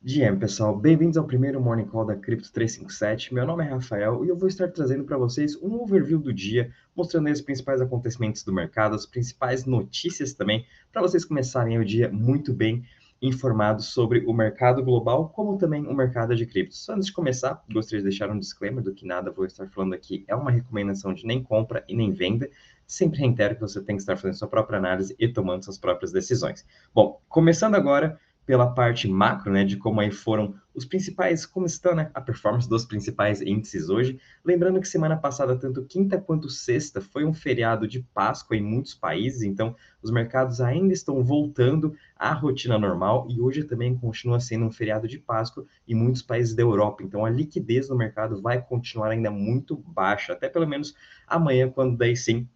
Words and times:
Dia, 0.00 0.34
pessoal, 0.34 0.78
bem-vindos 0.78 1.16
ao 1.16 1.24
primeiro 1.24 1.60
Morning 1.60 1.84
Call 1.84 2.04
da 2.04 2.14
Cripto 2.14 2.52
357. 2.52 3.34
Meu 3.34 3.44
nome 3.44 3.64
é 3.64 3.68
Rafael 3.68 4.24
e 4.24 4.28
eu 4.28 4.36
vou 4.36 4.48
estar 4.48 4.68
trazendo 4.68 5.02
para 5.02 5.18
vocês 5.18 5.56
um 5.60 5.74
overview 5.74 6.20
do 6.20 6.32
dia, 6.32 6.70
mostrando 6.94 7.28
os 7.28 7.40
principais 7.40 7.80
acontecimentos 7.80 8.44
do 8.44 8.52
mercado, 8.52 8.94
as 8.94 9.04
principais 9.04 9.64
notícias 9.64 10.32
também, 10.32 10.64
para 10.92 11.02
vocês 11.02 11.24
começarem 11.24 11.78
o 11.78 11.84
dia 11.84 12.08
muito 12.12 12.52
bem 12.52 12.84
informados 13.20 13.86
sobre 13.86 14.20
o 14.24 14.32
mercado 14.32 14.84
global, 14.84 15.30
como 15.30 15.58
também 15.58 15.84
o 15.84 15.92
mercado 15.92 16.36
de 16.36 16.46
criptos. 16.46 16.88
Antes 16.88 17.06
de 17.06 17.12
começar, 17.12 17.64
gostaria 17.68 17.98
de 17.98 18.08
deixar 18.08 18.30
um 18.30 18.38
disclaimer 18.38 18.84
do 18.84 18.94
que 18.94 19.04
nada 19.04 19.32
vou 19.32 19.46
estar 19.46 19.66
falando 19.66 19.94
aqui 19.94 20.24
é 20.28 20.34
uma 20.36 20.52
recomendação 20.52 21.12
de 21.12 21.26
nem 21.26 21.42
compra 21.42 21.84
e 21.88 21.96
nem 21.96 22.12
venda. 22.12 22.48
Sempre 22.86 23.18
reitero 23.18 23.56
que 23.56 23.60
você 23.60 23.82
tem 23.82 23.96
que 23.96 24.02
estar 24.02 24.16
fazendo 24.16 24.38
sua 24.38 24.48
própria 24.48 24.78
análise 24.78 25.16
e 25.18 25.26
tomando 25.26 25.64
suas 25.64 25.76
próprias 25.76 26.12
decisões. 26.12 26.64
Bom, 26.94 27.20
começando 27.28 27.74
agora 27.74 28.18
pela 28.48 28.66
parte 28.66 29.06
macro, 29.06 29.52
né, 29.52 29.62
de 29.62 29.76
como 29.76 30.00
aí 30.00 30.10
foram 30.10 30.54
os 30.74 30.86
principais, 30.86 31.44
como 31.44 31.66
estão, 31.66 31.94
né, 31.94 32.10
a 32.14 32.20
performance 32.22 32.66
dos 32.66 32.86
principais 32.86 33.42
índices 33.42 33.90
hoje. 33.90 34.18
Lembrando 34.42 34.80
que 34.80 34.88
semana 34.88 35.18
passada, 35.18 35.54
tanto 35.54 35.84
quinta 35.84 36.18
quanto 36.18 36.48
sexta, 36.48 36.98
foi 36.98 37.26
um 37.26 37.34
feriado 37.34 37.86
de 37.86 38.00
Páscoa 38.00 38.56
em 38.56 38.62
muitos 38.62 38.94
países, 38.94 39.42
então 39.42 39.76
os 40.02 40.10
mercados 40.10 40.62
ainda 40.62 40.94
estão 40.94 41.22
voltando 41.22 41.94
à 42.16 42.32
rotina 42.32 42.78
normal 42.78 43.26
e 43.28 43.38
hoje 43.38 43.64
também 43.64 43.94
continua 43.94 44.40
sendo 44.40 44.64
um 44.64 44.72
feriado 44.72 45.06
de 45.06 45.18
Páscoa 45.18 45.66
em 45.86 45.94
muitos 45.94 46.22
países 46.22 46.54
da 46.54 46.62
Europa. 46.62 47.02
Então 47.02 47.26
a 47.26 47.28
liquidez 47.28 47.90
no 47.90 47.96
mercado 47.96 48.40
vai 48.40 48.62
continuar 48.62 49.10
ainda 49.10 49.30
muito 49.30 49.76
baixa, 49.76 50.32
até 50.32 50.48
pelo 50.48 50.66
menos 50.66 50.94
amanhã, 51.26 51.68
quando 51.68 51.98
daí 51.98 52.16
sim 52.16 52.48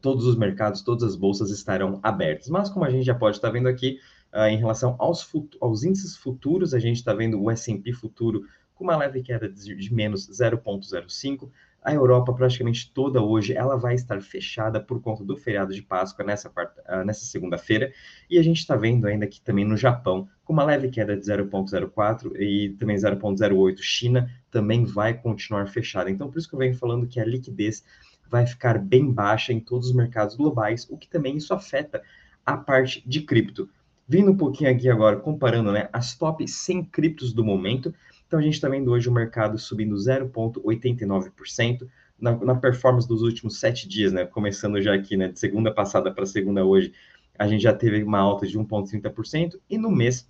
todos 0.00 0.24
os 0.24 0.36
mercados, 0.36 0.80
todas 0.80 1.02
as 1.02 1.14
bolsas 1.14 1.50
estarão 1.50 2.00
abertas. 2.02 2.48
Mas 2.48 2.70
como 2.70 2.86
a 2.86 2.90
gente 2.90 3.04
já 3.04 3.14
pode 3.14 3.36
estar 3.36 3.50
vendo 3.50 3.68
aqui, 3.68 3.98
Uh, 4.32 4.48
em 4.48 4.58
relação 4.58 4.96
aos, 4.98 5.26
aos, 5.60 5.84
índices 5.84 6.16
futuros, 6.16 6.74
a 6.74 6.78
gente 6.78 6.96
está 6.96 7.14
vendo 7.14 7.40
o 7.40 7.50
S&P 7.50 7.92
futuro 7.92 8.44
com 8.74 8.84
uma 8.84 8.96
leve 8.96 9.22
queda 9.22 9.48
de, 9.48 9.74
de 9.74 9.94
menos 9.94 10.28
0,05. 10.28 11.50
A 11.82 11.94
Europa 11.94 12.34
praticamente 12.34 12.92
toda 12.92 13.22
hoje 13.22 13.54
ela 13.54 13.76
vai 13.76 13.94
estar 13.94 14.20
fechada 14.20 14.80
por 14.80 15.00
conta 15.00 15.24
do 15.24 15.36
feriado 15.36 15.72
de 15.72 15.80
Páscoa 15.80 16.24
nessa, 16.24 16.50
uh, 16.50 17.04
nessa 17.04 17.24
segunda-feira. 17.24 17.92
E 18.28 18.38
a 18.38 18.42
gente 18.42 18.58
está 18.58 18.76
vendo 18.76 19.06
ainda 19.06 19.24
aqui 19.24 19.40
também 19.40 19.64
no 19.64 19.76
Japão 19.76 20.28
com 20.44 20.52
uma 20.52 20.64
leve 20.64 20.88
queda 20.90 21.16
de 21.16 21.22
0,04 21.22 22.36
e 22.38 22.70
também 22.78 22.96
0,08. 22.96 23.78
China 23.80 24.30
também 24.50 24.84
vai 24.84 25.14
continuar 25.14 25.66
fechada. 25.68 26.10
Então 26.10 26.28
por 26.30 26.38
isso 26.38 26.48
que 26.48 26.54
eu 26.54 26.58
venho 26.58 26.76
falando 26.76 27.06
que 27.06 27.20
a 27.20 27.24
liquidez 27.24 27.84
vai 28.28 28.46
ficar 28.46 28.78
bem 28.78 29.10
baixa 29.10 29.52
em 29.52 29.60
todos 29.60 29.88
os 29.88 29.94
mercados 29.94 30.36
globais, 30.36 30.86
o 30.90 30.96
que 30.96 31.08
também 31.08 31.36
isso 31.36 31.54
afeta 31.54 32.02
a 32.44 32.56
parte 32.56 33.02
de 33.06 33.22
cripto. 33.22 33.68
Vindo 34.08 34.30
um 34.30 34.36
pouquinho 34.36 34.70
aqui 34.70 34.88
agora, 34.88 35.16
comparando 35.16 35.72
né, 35.72 35.88
as 35.92 36.14
top 36.14 36.46
100 36.46 36.84
criptos 36.84 37.32
do 37.32 37.44
momento. 37.44 37.92
Então, 38.26 38.38
a 38.38 38.42
gente 38.42 38.54
está 38.54 38.68
vendo 38.68 38.90
hoje 38.90 39.08
o 39.08 39.12
mercado 39.12 39.58
subindo 39.58 39.94
0,89%. 39.96 41.88
Na, 42.18 42.34
na, 42.34 42.54
performance 42.54 43.06
dos 43.06 43.20
últimos 43.20 43.60
sete 43.60 43.86
dias, 43.86 44.10
né? 44.10 44.24
Começando 44.24 44.80
já 44.80 44.94
aqui, 44.94 45.18
né? 45.18 45.28
De 45.28 45.38
segunda 45.38 45.70
passada 45.70 46.10
para 46.10 46.24
segunda 46.24 46.64
hoje, 46.64 46.94
a 47.38 47.46
gente 47.46 47.62
já 47.62 47.74
teve 47.74 48.02
uma 48.02 48.18
alta 48.18 48.46
de 48.46 48.58
1,30%. 48.58 49.60
E 49.68 49.76
no 49.76 49.90
mês, 49.90 50.26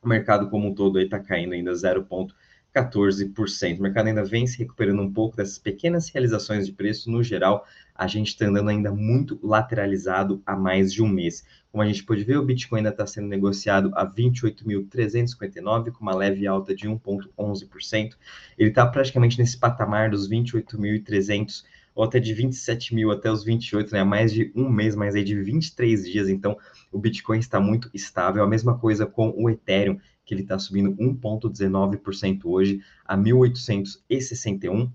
o 0.00 0.08
mercado 0.08 0.48
como 0.48 0.68
um 0.68 0.74
todo 0.74 1.00
está 1.00 1.18
caindo 1.18 1.54
ainda 1.54 1.72
0,14%. 1.72 2.30
14%. 2.76 3.78
O 3.78 3.82
mercado 3.82 4.08
ainda 4.08 4.24
vem 4.24 4.46
se 4.46 4.58
recuperando 4.58 5.00
um 5.00 5.10
pouco 5.10 5.36
dessas 5.36 5.58
pequenas 5.58 6.08
realizações 6.10 6.66
de 6.66 6.72
preço. 6.72 7.10
No 7.10 7.22
geral, 7.22 7.66
a 7.94 8.06
gente 8.06 8.28
está 8.28 8.46
andando 8.46 8.68
ainda 8.68 8.92
muito 8.92 9.38
lateralizado 9.42 10.42
há 10.44 10.54
mais 10.54 10.92
de 10.92 11.02
um 11.02 11.08
mês. 11.08 11.44
Como 11.72 11.82
a 11.82 11.86
gente 11.86 12.04
pode 12.04 12.22
ver, 12.24 12.36
o 12.36 12.44
Bitcoin 12.44 12.78
ainda 12.78 12.90
está 12.90 13.06
sendo 13.06 13.28
negociado 13.28 13.90
a 13.94 14.06
28.359, 14.06 15.92
com 15.92 16.02
uma 16.02 16.14
leve 16.14 16.46
alta 16.46 16.74
de 16.74 16.86
1,11%. 16.86 18.14
Ele 18.58 18.68
está 18.68 18.86
praticamente 18.86 19.38
nesse 19.38 19.58
patamar 19.58 20.10
dos 20.10 20.28
28.300 20.28 21.64
ou 21.94 22.04
até 22.04 22.20
de 22.20 22.34
27 22.34 22.94
mil 22.94 23.10
até 23.10 23.30
os 23.30 23.42
28, 23.42 23.90
né? 23.90 24.04
Mais 24.04 24.30
de 24.30 24.52
um 24.54 24.68
mês, 24.68 24.94
mais 24.94 25.14
aí 25.14 25.24
de 25.24 25.34
23 25.34 26.04
dias. 26.04 26.28
Então, 26.28 26.58
o 26.92 26.98
Bitcoin 26.98 27.38
está 27.38 27.58
muito 27.58 27.90
estável. 27.94 28.44
A 28.44 28.46
mesma 28.46 28.78
coisa 28.78 29.06
com 29.06 29.32
o 29.34 29.48
Ethereum, 29.48 29.98
que 30.26 30.34
ele 30.34 30.42
está 30.42 30.58
subindo 30.58 30.94
1,19% 30.96 32.40
hoje 32.44 32.82
a 33.04 33.16
1.861. 33.16 34.90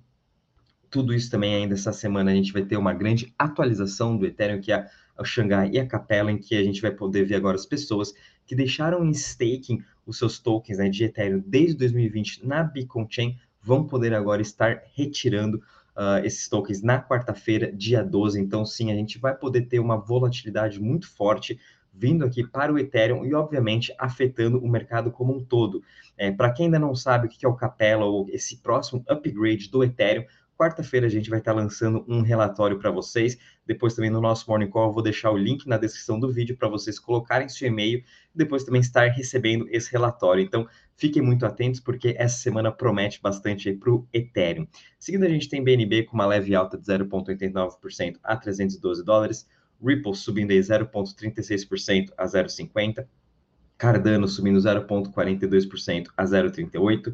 Tudo 0.89 1.13
isso 1.13 1.31
também 1.31 1.55
ainda 1.55 1.73
essa 1.73 1.93
semana 1.93 2.31
a 2.31 2.35
gente 2.35 2.51
vai 2.51 2.63
ter 2.63 2.75
uma 2.75 2.93
grande 2.93 3.33
atualização 3.39 4.17
do 4.17 4.25
Ethereum, 4.25 4.59
que 4.59 4.73
é 4.73 4.87
o 5.17 5.23
Xangai 5.23 5.71
e 5.71 5.79
a 5.79 5.87
Capela, 5.87 6.31
em 6.31 6.37
que 6.37 6.53
a 6.55 6.63
gente 6.63 6.81
vai 6.81 6.91
poder 6.91 7.25
ver 7.25 7.35
agora 7.35 7.55
as 7.55 7.65
pessoas 7.65 8.13
que 8.45 8.53
deixaram 8.53 9.05
em 9.05 9.11
staking 9.11 9.81
os 10.05 10.17
seus 10.17 10.37
tokens 10.37 10.77
né, 10.77 10.89
de 10.89 11.05
Ethereum 11.05 11.41
desde 11.45 11.77
2020 11.77 12.45
na 12.45 12.63
Beacon 12.63 13.07
Chain 13.09 13.37
vão 13.61 13.87
poder 13.87 14.13
agora 14.13 14.41
estar 14.41 14.83
retirando 14.93 15.57
uh, 15.95 16.25
esses 16.25 16.49
tokens 16.49 16.81
na 16.81 17.01
quarta-feira, 17.01 17.71
dia 17.71 18.03
12. 18.03 18.39
Então, 18.39 18.65
sim, 18.65 18.91
a 18.91 18.95
gente 18.95 19.17
vai 19.17 19.35
poder 19.35 19.61
ter 19.67 19.79
uma 19.79 19.95
volatilidade 19.95 20.81
muito 20.81 21.07
forte 21.07 21.59
vindo 21.93 22.25
aqui 22.25 22.45
para 22.45 22.71
o 22.71 22.79
Ethereum 22.79 23.25
e, 23.25 23.33
obviamente, 23.33 23.93
afetando 23.97 24.59
o 24.59 24.69
mercado 24.69 25.11
como 25.11 25.35
um 25.35 25.43
todo. 25.43 25.83
É, 26.17 26.31
para 26.31 26.51
quem 26.51 26.65
ainda 26.65 26.79
não 26.79 26.95
sabe 26.95 27.27
o 27.27 27.29
que 27.29 27.45
é 27.45 27.49
o 27.49 27.55
Capella 27.55 28.05
ou 28.05 28.27
esse 28.29 28.57
próximo 28.57 29.03
upgrade 29.07 29.69
do 29.69 29.83
Ethereum, 29.83 30.25
quarta-feira 30.61 31.07
a 31.07 31.09
gente 31.09 31.27
vai 31.27 31.39
estar 31.39 31.53
lançando 31.53 32.05
um 32.07 32.21
relatório 32.21 32.77
para 32.77 32.91
vocês. 32.91 33.35
Depois 33.65 33.95
também 33.95 34.11
no 34.11 34.21
nosso 34.21 34.47
Morning 34.47 34.69
Call 34.69 34.89
eu 34.89 34.93
vou 34.93 35.01
deixar 35.01 35.31
o 35.31 35.37
link 35.37 35.65
na 35.65 35.75
descrição 35.75 36.19
do 36.19 36.31
vídeo 36.31 36.55
para 36.55 36.67
vocês 36.67 36.99
colocarem 36.99 37.49
seu 37.49 37.67
e-mail 37.67 37.97
e 37.97 38.37
depois 38.37 38.63
também 38.63 38.79
estar 38.79 39.07
recebendo 39.07 39.67
esse 39.71 39.91
relatório. 39.91 40.43
Então, 40.43 40.67
fiquem 40.95 41.19
muito 41.19 41.47
atentos 41.47 41.79
porque 41.79 42.13
essa 42.15 42.37
semana 42.37 42.71
promete 42.71 43.19
bastante 43.19 43.73
para 43.73 43.91
o 43.91 44.07
Ethereum. 44.13 44.67
Seguindo, 44.99 45.23
a 45.23 45.29
gente 45.29 45.49
tem 45.49 45.63
BNB 45.63 46.03
com 46.03 46.13
uma 46.13 46.27
leve 46.27 46.53
alta 46.53 46.77
de 46.77 46.85
0,89% 46.85 48.17
a 48.23 48.37
312 48.37 49.03
dólares. 49.03 49.47
Ripple 49.83 50.15
subindo 50.15 50.51
aí 50.51 50.59
0,36% 50.59 52.11
a 52.17 52.25
0,50%, 52.25 53.05
Cardano 53.77 54.27
subindo 54.27 54.59
0,42% 54.59 56.07
a 56.15 56.23
0,38%, 56.23 57.07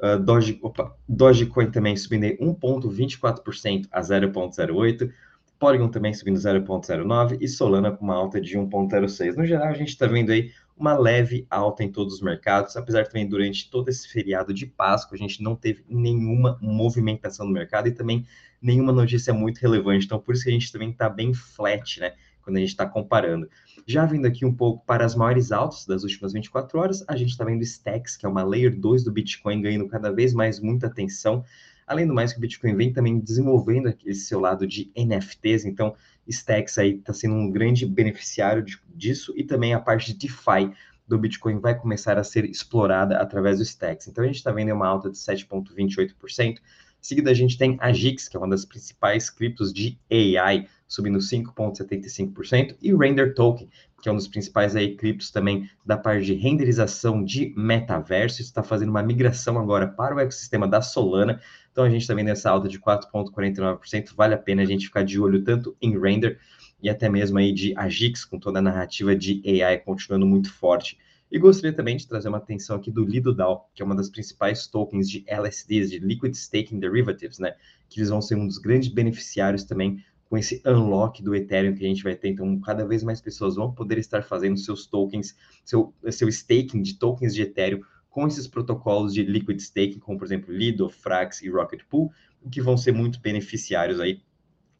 uh, 0.00 0.18
Doge, 0.18 0.58
opa, 0.62 0.96
Dogecoin 1.08 1.70
também 1.70 1.96
subindo 1.96 2.24
aí 2.24 2.36
1,24% 2.38 3.86
a 3.92 4.00
0,08%, 4.00 5.12
Polygon 5.58 5.88
também 5.88 6.12
subindo 6.12 6.38
0,09% 6.38 7.38
e 7.40 7.48
Solana 7.48 7.90
com 7.90 8.04
uma 8.04 8.14
alta 8.14 8.40
de 8.40 8.58
1,06%. 8.58 9.36
No 9.36 9.46
geral, 9.46 9.68
a 9.68 9.72
gente 9.72 9.88
está 9.88 10.06
vendo 10.06 10.30
aí 10.30 10.50
uma 10.76 10.96
leve 10.96 11.46
alta 11.48 11.82
em 11.82 11.90
todos 11.90 12.14
os 12.14 12.20
mercados, 12.20 12.76
apesar 12.76 13.04
que 13.04 13.10
também 13.10 13.26
durante 13.26 13.70
todo 13.70 13.88
esse 13.88 14.06
feriado 14.08 14.52
de 14.52 14.66
Páscoa 14.66 15.14
a 15.14 15.18
gente 15.18 15.42
não 15.42 15.56
teve 15.56 15.82
nenhuma 15.88 16.58
movimentação 16.60 17.46
no 17.46 17.52
mercado 17.52 17.88
e 17.88 17.92
também 17.92 18.26
nenhuma 18.60 18.92
notícia 18.92 19.32
muito 19.32 19.58
relevante. 19.58 20.04
Então, 20.04 20.20
por 20.20 20.34
isso 20.34 20.44
que 20.44 20.50
a 20.50 20.52
gente 20.52 20.70
também 20.70 20.90
está 20.90 21.08
bem 21.08 21.32
flat, 21.32 22.00
né? 22.00 22.12
Quando 22.42 22.56
a 22.56 22.60
gente 22.60 22.68
está 22.68 22.86
comparando. 22.86 23.48
Já 23.86 24.04
vindo 24.04 24.26
aqui 24.26 24.44
um 24.44 24.54
pouco 24.54 24.84
para 24.84 25.04
as 25.04 25.14
maiores 25.14 25.50
altas 25.50 25.86
das 25.86 26.02
últimas 26.02 26.32
24 26.32 26.78
horas, 26.78 27.04
a 27.08 27.16
gente 27.16 27.30
está 27.30 27.44
vendo 27.44 27.62
Stacks, 27.62 28.16
que 28.16 28.26
é 28.26 28.28
uma 28.28 28.44
Layer 28.44 28.78
2 28.78 29.04
do 29.04 29.12
Bitcoin, 29.12 29.62
ganhando 29.62 29.88
cada 29.88 30.12
vez 30.12 30.32
mais 30.34 30.60
muita 30.60 30.86
atenção. 30.86 31.44
Além 31.86 32.06
do 32.06 32.14
mais, 32.14 32.32
que 32.32 32.38
o 32.38 32.40
Bitcoin 32.40 32.74
vem 32.74 32.92
também 32.92 33.20
desenvolvendo 33.20 33.94
esse 34.04 34.22
seu 34.22 34.40
lado 34.40 34.66
de 34.66 34.90
NFTs, 34.96 35.64
então 35.64 35.94
Stacks 36.26 36.78
aí 36.78 36.96
está 36.96 37.12
sendo 37.12 37.34
um 37.34 37.50
grande 37.50 37.86
beneficiário 37.86 38.64
disso 38.88 39.32
e 39.36 39.44
também 39.44 39.72
a 39.72 39.80
parte 39.80 40.12
de 40.12 40.18
DeFi 40.18 40.72
do 41.06 41.16
Bitcoin 41.16 41.60
vai 41.60 41.78
começar 41.78 42.18
a 42.18 42.24
ser 42.24 42.44
explorada 42.44 43.18
através 43.18 43.58
do 43.58 43.62
Stacks. 43.62 44.08
Então 44.08 44.24
a 44.24 44.26
gente 44.26 44.36
está 44.36 44.50
vendo 44.50 44.72
uma 44.72 44.88
alta 44.88 45.08
de 45.08 45.16
7,28%. 45.16 46.58
Seguida 47.00 47.30
a 47.30 47.34
gente 47.34 47.56
tem 47.56 47.76
a 47.80 47.92
GIX, 47.92 48.28
que 48.28 48.36
é 48.36 48.40
uma 48.40 48.48
das 48.48 48.64
principais 48.64 49.30
criptos 49.30 49.72
de 49.72 49.96
AI, 50.10 50.66
subindo 50.88 51.18
5,75%, 51.18 52.76
e 52.82 52.92
Render 52.92 53.32
Token, 53.34 53.68
que 54.06 54.08
é 54.08 54.12
um 54.12 54.16
dos 54.16 54.28
principais 54.28 54.76
aí 54.76 54.94
criptos 54.94 55.32
também 55.32 55.68
da 55.84 55.96
parte 55.96 56.26
de 56.26 56.34
renderização 56.34 57.24
de 57.24 57.52
metaverso, 57.56 58.40
está 58.40 58.62
fazendo 58.62 58.90
uma 58.90 59.02
migração 59.02 59.58
agora 59.58 59.88
para 59.88 60.14
o 60.14 60.20
ecossistema 60.20 60.68
da 60.68 60.80
Solana. 60.80 61.40
Então 61.72 61.82
a 61.82 61.90
gente 61.90 62.02
está 62.02 62.14
vendo 62.14 62.28
essa 62.28 62.48
alta 62.48 62.68
de 62.68 62.78
4,49%. 62.78 64.14
Vale 64.14 64.34
a 64.34 64.38
pena 64.38 64.62
a 64.62 64.64
gente 64.64 64.86
ficar 64.86 65.02
de 65.02 65.18
olho 65.18 65.42
tanto 65.42 65.76
em 65.82 65.98
render 65.98 66.38
e 66.80 66.88
até 66.88 67.08
mesmo 67.08 67.36
aí 67.36 67.52
de 67.52 67.76
Agix, 67.76 68.24
com 68.24 68.38
toda 68.38 68.60
a 68.60 68.62
narrativa 68.62 69.16
de 69.16 69.42
AI 69.60 69.78
continuando 69.78 70.24
muito 70.24 70.52
forte. 70.52 70.96
E 71.28 71.36
gostaria 71.36 71.74
também 71.74 71.96
de 71.96 72.06
trazer 72.06 72.28
uma 72.28 72.38
atenção 72.38 72.76
aqui 72.76 72.92
do 72.92 73.04
Lido 73.04 73.34
DAO, 73.34 73.68
que 73.74 73.82
é 73.82 73.84
uma 73.84 73.96
das 73.96 74.08
principais 74.08 74.68
tokens 74.68 75.10
de 75.10 75.24
LSDs, 75.26 75.90
de 75.90 75.98
Liquid 75.98 76.32
Staking 76.32 76.78
Derivatives, 76.78 77.40
né? 77.40 77.56
Que 77.88 77.98
eles 77.98 78.10
vão 78.10 78.22
ser 78.22 78.36
um 78.36 78.46
dos 78.46 78.58
grandes 78.58 78.88
beneficiários 78.88 79.64
também 79.64 80.04
com 80.28 80.36
esse 80.36 80.62
unlock 80.66 81.22
do 81.22 81.34
Ethereum 81.34 81.74
que 81.74 81.84
a 81.84 81.88
gente 81.88 82.02
vai 82.02 82.14
ter. 82.14 82.28
Então, 82.28 82.58
cada 82.60 82.84
vez 82.86 83.02
mais 83.02 83.20
pessoas 83.20 83.56
vão 83.56 83.72
poder 83.72 83.98
estar 83.98 84.22
fazendo 84.22 84.58
seus 84.58 84.86
tokens, 84.86 85.36
seu, 85.64 85.94
seu 86.10 86.28
staking 86.28 86.82
de 86.82 86.98
tokens 86.98 87.34
de 87.34 87.42
Ethereum 87.42 87.80
com 88.10 88.26
esses 88.26 88.46
protocolos 88.46 89.12
de 89.12 89.22
liquid 89.22 89.58
staking, 89.60 89.98
como 89.98 90.18
por 90.18 90.24
exemplo 90.24 90.52
Lido, 90.52 90.88
Frax 90.88 91.42
e 91.42 91.48
Rocket 91.48 91.82
Pool, 91.88 92.10
que 92.50 92.62
vão 92.62 92.76
ser 92.76 92.92
muito 92.92 93.20
beneficiários 93.20 94.00
aí 94.00 94.22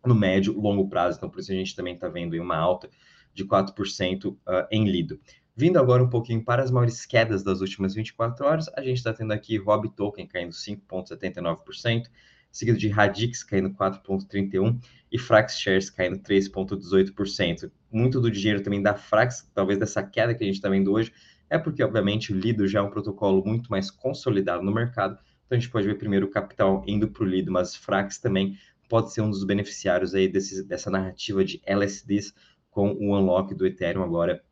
no 0.05 0.15
médio 0.15 0.59
longo 0.59 0.89
prazo. 0.89 1.19
Então, 1.19 1.29
por 1.29 1.41
isso 1.41 1.53
a 1.53 1.55
gente 1.55 1.77
também 1.77 1.95
está 1.95 2.09
vendo 2.09 2.35
uma 2.41 2.57
alta 2.57 2.89
de 3.35 3.45
4% 3.45 4.33
uh, 4.33 4.39
em 4.71 4.89
Lido. 4.89 5.21
Vindo 5.55 5.79
agora 5.79 6.03
um 6.03 6.11
pouquinho 6.11 6.45
para 6.45 6.63
as 6.63 6.71
maiores 6.71 7.07
quedas 7.07 7.43
das 7.43 7.61
últimas 7.61 7.95
24 7.95 8.45
horas, 8.45 8.69
a 8.77 8.83
gente 8.83 8.99
está 8.99 9.13
tendo 9.13 9.33
aqui 9.33 9.57
Rob 9.57 9.89
Token 9.91 10.27
caindo 10.27 10.53
5,79%, 10.53 12.09
seguido 12.57 12.79
de 12.79 12.89
Radix 12.89 13.45
caindo 13.45 13.71
4,31% 13.71 14.81
e 15.13 15.19
Frax 15.19 15.59
Shares 15.59 15.91
caindo 15.91 16.19
3,18%. 16.19 17.71
Muito 17.93 18.19
do 18.19 18.31
dinheiro 18.31 18.63
também 18.63 18.83
da 18.83 18.95
Frax, 18.95 19.49
talvez 19.55 19.79
dessa 19.79 20.03
queda 20.03 20.35
que 20.35 20.43
a 20.43 20.47
gente 20.47 20.57
está 20.57 20.69
vendo 20.71 20.91
hoje, 20.91 21.13
é 21.51 21.59
porque, 21.59 21.83
obviamente, 21.83 22.33
o 22.33 22.37
Lido 22.37 22.67
já 22.67 22.79
é 22.79 22.83
um 22.83 22.91
protocolo 22.91 23.45
muito 23.45 23.71
mais 23.71 23.91
consolidado 23.91 24.63
no 24.63 24.73
mercado, 24.73 25.19
então 25.45 25.57
a 25.57 25.61
gente 25.61 25.71
pode 25.71 25.87
ver 25.87 25.97
primeiro 25.97 26.27
o 26.27 26.31
capital 26.31 26.83
indo 26.87 27.09
para 27.09 27.23
o 27.23 27.27
Lido, 27.27 27.53
mas 27.53 27.77
Frax 27.77 28.19
também 28.19 28.59
pode 28.89 29.13
ser 29.13 29.21
um 29.21 29.31
dos 29.31 29.45
beneficiários 29.45 30.15
aí 30.15 30.27
desse, 30.27 30.67
dessa 30.67 30.91
narrativa 30.91 31.45
de 31.45 31.61
LSDs 31.65 32.35
com 32.71 32.93
o 32.93 33.17
unlock 33.17 33.55
do 33.55 33.67
Ethereum 33.67 34.03
agora 34.03 34.43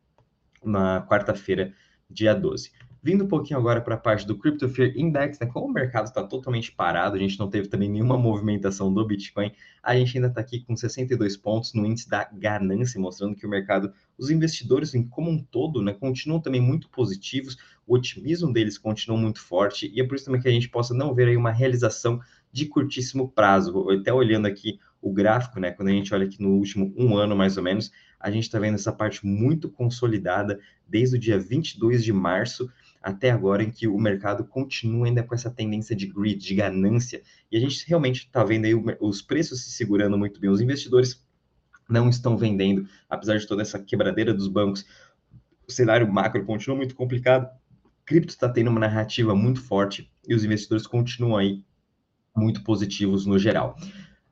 na 0.62 1.06
quarta-feira, 1.06 1.72
dia 2.08 2.34
12. 2.34 2.70
Vindo 3.04 3.24
um 3.24 3.28
pouquinho 3.28 3.58
agora 3.58 3.82
para 3.82 3.96
a 3.96 3.98
parte 3.98 4.26
do 4.26 4.34
Crypto 4.34 4.66
Fear 4.66 4.94
Index, 4.96 5.38
né? 5.38 5.46
Como 5.46 5.66
o 5.66 5.70
mercado 5.70 6.06
está 6.06 6.22
totalmente 6.24 6.72
parado, 6.72 7.16
a 7.16 7.18
gente 7.18 7.38
não 7.38 7.50
teve 7.50 7.68
também 7.68 7.86
nenhuma 7.86 8.16
movimentação 8.16 8.90
do 8.90 9.06
Bitcoin, 9.06 9.52
a 9.82 9.94
gente 9.94 10.16
ainda 10.16 10.28
está 10.28 10.40
aqui 10.40 10.60
com 10.60 10.74
62 10.74 11.36
pontos 11.36 11.74
no 11.74 11.84
índice 11.84 12.08
da 12.08 12.24
ganância, 12.32 12.98
mostrando 12.98 13.36
que 13.36 13.44
o 13.44 13.50
mercado, 13.50 13.92
os 14.16 14.30
investidores 14.30 14.94
em 14.94 15.06
como 15.06 15.30
um 15.30 15.38
todo, 15.38 15.82
né, 15.82 15.92
continuam 15.92 16.40
também 16.40 16.62
muito 16.62 16.88
positivos, 16.88 17.58
o 17.86 17.94
otimismo 17.94 18.50
deles 18.50 18.78
continua 18.78 19.18
muito 19.18 19.38
forte, 19.38 19.92
e 19.94 20.00
é 20.00 20.06
por 20.06 20.14
isso 20.14 20.24
também 20.24 20.40
que 20.40 20.48
a 20.48 20.52
gente 20.52 20.70
possa 20.70 20.94
não 20.94 21.14
ver 21.14 21.28
aí 21.28 21.36
uma 21.36 21.50
realização 21.50 22.18
de 22.50 22.64
curtíssimo 22.64 23.28
prazo. 23.28 23.90
Até 23.90 24.14
olhando 24.14 24.46
aqui 24.46 24.78
o 25.02 25.12
gráfico, 25.12 25.60
né, 25.60 25.72
quando 25.72 25.88
a 25.88 25.92
gente 25.92 26.14
olha 26.14 26.24
aqui 26.24 26.40
no 26.40 26.52
último 26.54 26.90
um 26.96 27.18
ano 27.18 27.36
mais 27.36 27.58
ou 27.58 27.62
menos, 27.62 27.92
a 28.18 28.30
gente 28.30 28.44
está 28.44 28.58
vendo 28.58 28.76
essa 28.76 28.90
parte 28.90 29.26
muito 29.26 29.68
consolidada 29.68 30.58
desde 30.88 31.16
o 31.16 31.18
dia 31.18 31.38
22 31.38 32.02
de 32.02 32.10
março 32.10 32.70
até 33.04 33.30
agora, 33.30 33.62
em 33.62 33.70
que 33.70 33.86
o 33.86 33.98
mercado 33.98 34.44
continua 34.44 35.06
ainda 35.06 35.22
com 35.22 35.34
essa 35.34 35.50
tendência 35.50 35.94
de 35.94 36.06
greed, 36.06 36.42
de 36.42 36.54
ganância, 36.54 37.22
e 37.52 37.56
a 37.58 37.60
gente 37.60 37.86
realmente 37.86 38.20
está 38.24 38.42
vendo 38.42 38.64
aí 38.64 38.74
os 38.98 39.20
preços 39.20 39.62
se 39.62 39.72
segurando 39.72 40.16
muito 40.16 40.40
bem. 40.40 40.48
Os 40.48 40.62
investidores 40.62 41.22
não 41.86 42.08
estão 42.08 42.34
vendendo, 42.34 42.88
apesar 43.06 43.36
de 43.36 43.46
toda 43.46 43.60
essa 43.60 43.78
quebradeira 43.78 44.32
dos 44.32 44.48
bancos, 44.48 44.86
o 45.68 45.70
cenário 45.70 46.10
macro 46.10 46.46
continua 46.46 46.78
muito 46.78 46.94
complicado. 46.94 47.46
Cripto 48.06 48.32
está 48.32 48.48
tendo 48.48 48.70
uma 48.70 48.80
narrativa 48.80 49.34
muito 49.34 49.60
forte 49.60 50.10
e 50.26 50.34
os 50.34 50.42
investidores 50.42 50.86
continuam 50.86 51.36
aí 51.36 51.62
muito 52.34 52.64
positivos 52.64 53.26
no 53.26 53.38
geral. 53.38 53.76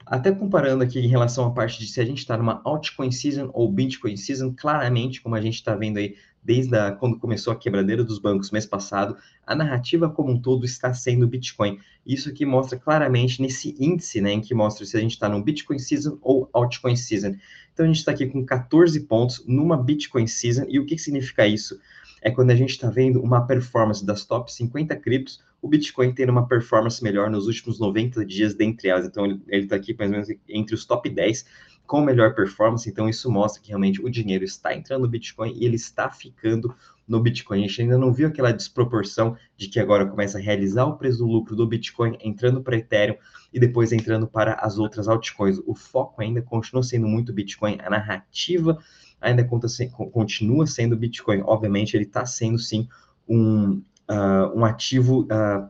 Até 0.06 0.32
comparando 0.32 0.82
aqui 0.82 0.98
em 0.98 1.08
relação 1.08 1.46
à 1.46 1.50
parte 1.50 1.78
de 1.78 1.86
se 1.86 2.00
a 2.00 2.04
gente 2.06 2.19
está 2.19 2.38
numa 2.38 2.62
altcoin 2.64 3.10
season 3.10 3.50
ou 3.52 3.70
Bitcoin 3.70 4.16
season, 4.16 4.54
claramente, 4.56 5.20
como 5.20 5.34
a 5.34 5.40
gente 5.42 5.56
está 5.56 5.76
vendo 5.76 5.98
aí 5.98 6.16
desde 6.42 6.76
a, 6.76 6.92
quando 6.92 7.18
começou 7.18 7.52
a 7.52 7.56
quebradeira 7.56 8.02
dos 8.02 8.18
bancos 8.18 8.50
mês 8.50 8.66
passado, 8.66 9.16
a 9.46 9.54
narrativa 9.54 10.10
como 10.10 10.32
um 10.32 10.40
todo 10.40 10.64
está 10.64 10.92
sendo 10.92 11.28
Bitcoin. 11.28 11.78
Isso 12.04 12.28
aqui 12.28 12.44
mostra 12.44 12.78
claramente 12.78 13.40
nesse 13.40 13.76
índice, 13.78 14.20
né, 14.20 14.32
em 14.32 14.40
que 14.40 14.54
mostra 14.54 14.84
se 14.84 14.96
a 14.96 15.00
gente 15.00 15.12
está 15.12 15.28
no 15.28 15.42
Bitcoin 15.42 15.78
season 15.78 16.18
ou 16.20 16.48
altcoin 16.52 16.96
season. 16.96 17.36
Então 17.72 17.84
a 17.84 17.86
gente 17.86 17.98
está 17.98 18.12
aqui 18.12 18.26
com 18.26 18.44
14 18.44 18.98
pontos 19.00 19.44
numa 19.46 19.76
Bitcoin 19.76 20.26
season, 20.26 20.64
e 20.68 20.78
o 20.78 20.84
que, 20.84 20.98
significa 20.98 21.46
isso? 21.46 21.78
É 22.20 22.30
quando 22.30 22.50
a 22.50 22.56
gente 22.56 22.70
está 22.70 22.90
vendo 22.90 23.20
uma 23.20 23.46
performance 23.46 24.04
das 24.04 24.24
top 24.24 24.52
50 24.52 24.94
criptos 24.96 25.40
o 25.62 25.68
Bitcoin 25.68 26.12
tendo 26.12 26.30
uma 26.30 26.46
performance 26.46 27.02
melhor 27.02 27.30
nos 27.30 27.46
últimos 27.46 27.78
90 27.78 28.26
dias 28.26 28.52
dentre 28.52 28.88
elas. 28.88 29.06
Então, 29.06 29.24
ele 29.24 29.62
está 29.62 29.76
aqui 29.76 29.94
mais 29.96 30.10
ou 30.10 30.16
menos 30.16 30.28
entre 30.48 30.74
os 30.74 30.84
top 30.84 31.08
10 31.08 31.46
com 31.86 32.00
melhor 32.00 32.34
performance. 32.34 32.88
Então, 32.90 33.08
isso 33.08 33.30
mostra 33.30 33.62
que 33.62 33.68
realmente 33.68 34.04
o 34.04 34.10
dinheiro 34.10 34.44
está 34.44 34.74
entrando 34.74 35.02
no 35.02 35.08
Bitcoin 35.08 35.52
e 35.54 35.64
ele 35.64 35.76
está 35.76 36.10
ficando 36.10 36.74
no 37.06 37.20
Bitcoin. 37.20 37.60
A 37.60 37.68
gente 37.68 37.82
ainda 37.82 37.96
não 37.96 38.12
viu 38.12 38.26
aquela 38.26 38.50
desproporção 38.50 39.36
de 39.56 39.68
que 39.68 39.78
agora 39.78 40.06
começa 40.06 40.38
a 40.38 40.40
realizar 40.40 40.84
o 40.84 40.96
preço 40.96 41.18
do 41.18 41.26
lucro 41.26 41.54
do 41.54 41.66
Bitcoin 41.66 42.18
entrando 42.20 42.60
para 42.60 42.76
Ethereum 42.76 43.16
e 43.52 43.60
depois 43.60 43.92
entrando 43.92 44.26
para 44.26 44.54
as 44.54 44.78
outras 44.78 45.06
altcoins. 45.06 45.60
O 45.64 45.74
foco 45.76 46.22
ainda 46.22 46.42
continua 46.42 46.82
sendo 46.82 47.06
muito 47.06 47.32
Bitcoin, 47.32 47.78
a 47.80 47.90
narrativa 47.90 48.78
ainda 49.20 49.44
continua 49.44 50.66
sendo 50.66 50.96
Bitcoin. 50.96 51.42
Obviamente, 51.44 51.96
ele 51.96 52.04
está 52.04 52.26
sendo 52.26 52.58
sim 52.58 52.88
um, 53.28 53.80
uh, 54.12 54.58
um 54.58 54.64
ativo 54.64 55.22
uh, 55.22 55.68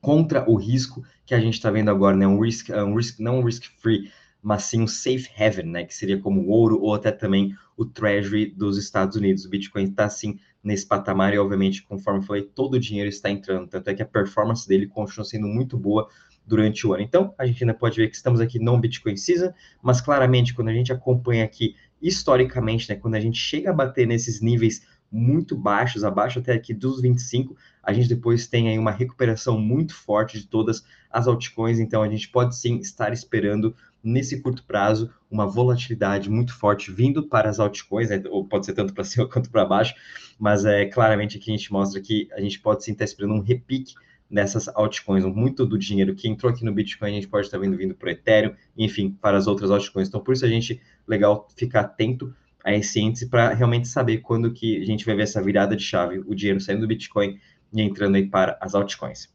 contra 0.00 0.48
o 0.48 0.54
risco 0.54 1.02
que 1.26 1.34
a 1.34 1.40
gente 1.40 1.54
está 1.54 1.70
vendo 1.70 1.90
agora, 1.90 2.16
né? 2.16 2.26
Um 2.26 2.38
risk, 2.38 2.70
um 2.70 2.94
risk, 2.94 3.18
não 3.18 3.40
um 3.40 3.44
risk 3.44 3.64
free, 3.80 4.10
mas 4.42 4.64
sim 4.64 4.82
um 4.82 4.86
safe 4.86 5.28
haven, 5.36 5.66
né? 5.66 5.84
Que 5.84 5.94
seria 5.94 6.18
como 6.18 6.42
o 6.42 6.50
ouro 6.50 6.80
ou 6.80 6.94
até 6.94 7.10
também 7.10 7.54
o 7.76 7.84
treasury 7.84 8.46
dos 8.46 8.78
Estados 8.78 9.16
Unidos. 9.16 9.44
O 9.44 9.50
Bitcoin 9.50 9.84
está 9.84 10.04
assim 10.04 10.38
nesse 10.62 10.86
patamar 10.86 11.34
e, 11.34 11.38
obviamente, 11.38 11.82
conforme 11.82 12.24
falei, 12.24 12.42
todo 12.42 12.74
o 12.74 12.80
dinheiro 12.80 13.08
está 13.08 13.30
entrando. 13.30 13.68
Tanto 13.68 13.88
é 13.88 13.94
que 13.94 14.02
a 14.02 14.06
performance 14.06 14.68
dele 14.68 14.86
continua 14.86 15.24
sendo 15.24 15.46
muito 15.46 15.76
boa 15.76 16.08
durante 16.46 16.86
o 16.86 16.92
ano. 16.92 17.02
Então, 17.02 17.34
a 17.38 17.46
gente 17.46 17.64
ainda 17.64 17.74
pode 17.74 17.96
ver 17.96 18.08
que 18.08 18.16
estamos 18.16 18.40
aqui 18.40 18.58
no 18.58 18.78
Bitcoin 18.78 19.16
Season, 19.16 19.52
mas 19.82 20.00
claramente, 20.00 20.54
quando 20.54 20.68
a 20.68 20.72
gente 20.74 20.92
acompanha 20.92 21.44
aqui 21.44 21.74
historicamente, 22.00 22.88
né, 22.90 22.96
quando 22.96 23.14
a 23.14 23.20
gente 23.20 23.38
chega 23.38 23.70
a 23.70 23.72
bater 23.72 24.06
nesses 24.06 24.40
níveis 24.42 24.82
muito 25.14 25.56
baixos, 25.56 26.02
abaixo 26.02 26.40
até 26.40 26.52
aqui 26.52 26.74
dos 26.74 27.00
25. 27.00 27.56
A 27.80 27.92
gente 27.92 28.08
depois 28.08 28.48
tem 28.48 28.68
aí 28.68 28.76
uma 28.76 28.90
recuperação 28.90 29.60
muito 29.60 29.94
forte 29.94 30.40
de 30.40 30.46
todas 30.48 30.84
as 31.08 31.28
altcoins, 31.28 31.78
então 31.78 32.02
a 32.02 32.08
gente 32.08 32.28
pode 32.28 32.56
sim 32.56 32.78
estar 32.78 33.12
esperando 33.12 33.76
nesse 34.02 34.42
curto 34.42 34.64
prazo 34.64 35.08
uma 35.30 35.46
volatilidade 35.46 36.28
muito 36.28 36.52
forte 36.52 36.90
vindo 36.90 37.28
para 37.28 37.48
as 37.48 37.60
altcoins, 37.60 38.10
né? 38.10 38.20
ou 38.28 38.44
pode 38.44 38.66
ser 38.66 38.72
tanto 38.72 38.92
para 38.92 39.04
cima 39.04 39.26
quanto 39.30 39.50
para 39.50 39.64
baixo, 39.64 39.94
mas 40.36 40.64
é 40.64 40.84
claramente 40.86 41.38
aqui 41.38 41.52
a 41.52 41.56
gente 41.56 41.72
mostra 41.72 42.00
que 42.00 42.28
a 42.32 42.40
gente 42.40 42.58
pode 42.58 42.84
sim 42.84 42.90
estar 42.90 43.04
esperando 43.04 43.34
um 43.34 43.40
repique 43.40 43.94
nessas 44.28 44.66
altcoins. 44.68 45.24
Muito 45.24 45.64
do 45.64 45.78
dinheiro 45.78 46.14
que 46.16 46.28
entrou 46.28 46.50
aqui 46.50 46.64
no 46.64 46.72
Bitcoin 46.72 47.12
a 47.12 47.14
gente 47.14 47.28
pode 47.28 47.46
estar 47.46 47.58
vendo 47.58 47.76
vindo 47.76 47.94
para 47.94 48.08
o 48.08 48.10
Ethereum, 48.10 48.54
enfim, 48.76 49.16
para 49.20 49.36
as 49.36 49.46
outras 49.46 49.70
altcoins. 49.70 50.08
Então, 50.08 50.20
por 50.20 50.34
isso 50.34 50.44
a 50.44 50.48
gente 50.48 50.80
legal 51.06 51.46
ficar 51.56 51.82
atento 51.82 52.34
a 52.64 52.74
esse 52.74 53.28
para 53.28 53.52
realmente 53.52 53.86
saber 53.86 54.18
quando 54.18 54.50
que 54.50 54.80
a 54.80 54.84
gente 54.86 55.04
vai 55.04 55.14
ver 55.14 55.24
essa 55.24 55.42
virada 55.42 55.76
de 55.76 55.82
chave, 55.82 56.22
o 56.26 56.34
dinheiro 56.34 56.60
saindo 56.60 56.80
do 56.80 56.86
Bitcoin 56.86 57.38
e 57.72 57.82
entrando 57.82 58.14
aí 58.14 58.26
para 58.26 58.56
as 58.60 58.74
altcoins. 58.74 59.28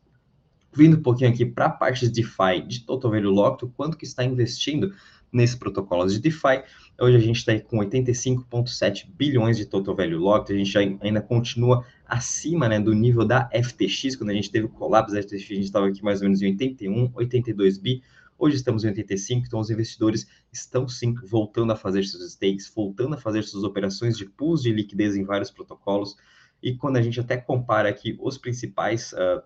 Vindo 0.74 0.98
um 0.98 1.02
pouquinho 1.02 1.30
aqui 1.30 1.46
para 1.46 1.66
a 1.66 1.70
parte 1.70 2.08
de 2.08 2.12
DeFi 2.12 2.62
de 2.68 2.86
Total 2.86 3.10
Value 3.12 3.32
Locked, 3.32 3.72
quanto 3.76 3.98
que 3.98 4.06
está 4.06 4.24
investindo 4.24 4.94
nesses 5.32 5.56
protocolos 5.56 6.14
de 6.14 6.20
DeFi. 6.20 6.64
Hoje 7.00 7.16
a 7.16 7.20
gente 7.20 7.38
está 7.38 7.58
com 7.60 7.78
85,7 7.78 9.08
bilhões 9.16 9.58
de 9.58 9.66
Total 9.66 9.96
Value 9.96 10.18
Locked, 10.18 10.54
a 10.54 10.58
gente 10.58 10.78
ainda 11.02 11.22
continua 11.22 11.86
acima 12.08 12.68
né, 12.68 12.80
do 12.80 12.94
nível 12.94 13.26
da 13.26 13.50
FTX, 13.50 14.16
quando 14.16 14.32
a 14.32 14.34
gente 14.34 14.52
teve 14.52 14.66
o 14.66 14.70
colapso 14.70 15.14
da 15.14 15.22
FTX, 15.22 15.34
a 15.34 15.54
gente 15.54 15.64
estava 15.66 15.88
aqui 15.88 16.04
mais 16.04 16.20
ou 16.20 16.26
menos 16.26 16.42
em 16.42 16.48
81, 16.48 17.12
82 17.14 17.78
bi, 17.78 18.02
Hoje 18.42 18.56
estamos 18.56 18.86
em 18.86 18.88
85, 18.88 19.48
então 19.48 19.60
os 19.60 19.70
investidores 19.70 20.26
estão 20.50 20.88
sim 20.88 21.14
voltando 21.30 21.74
a 21.74 21.76
fazer 21.76 22.06
seus 22.06 22.32
stakes, 22.32 22.72
voltando 22.74 23.16
a 23.16 23.18
fazer 23.18 23.44
suas 23.44 23.66
operações 23.66 24.18
de 24.18 24.26
pools 24.26 24.64
de 24.64 24.72
liquidez 24.72 25.18
em 25.18 25.26
vários 25.26 25.52
protocolos. 25.52 26.16
E 26.64 26.74
quando 26.74 26.96
a 26.96 27.02
gente 27.02 27.20
até 27.20 27.36
compara 27.36 27.90
aqui 27.90 28.18
os 28.18 28.38
principais 28.38 29.12
uh, 29.12 29.44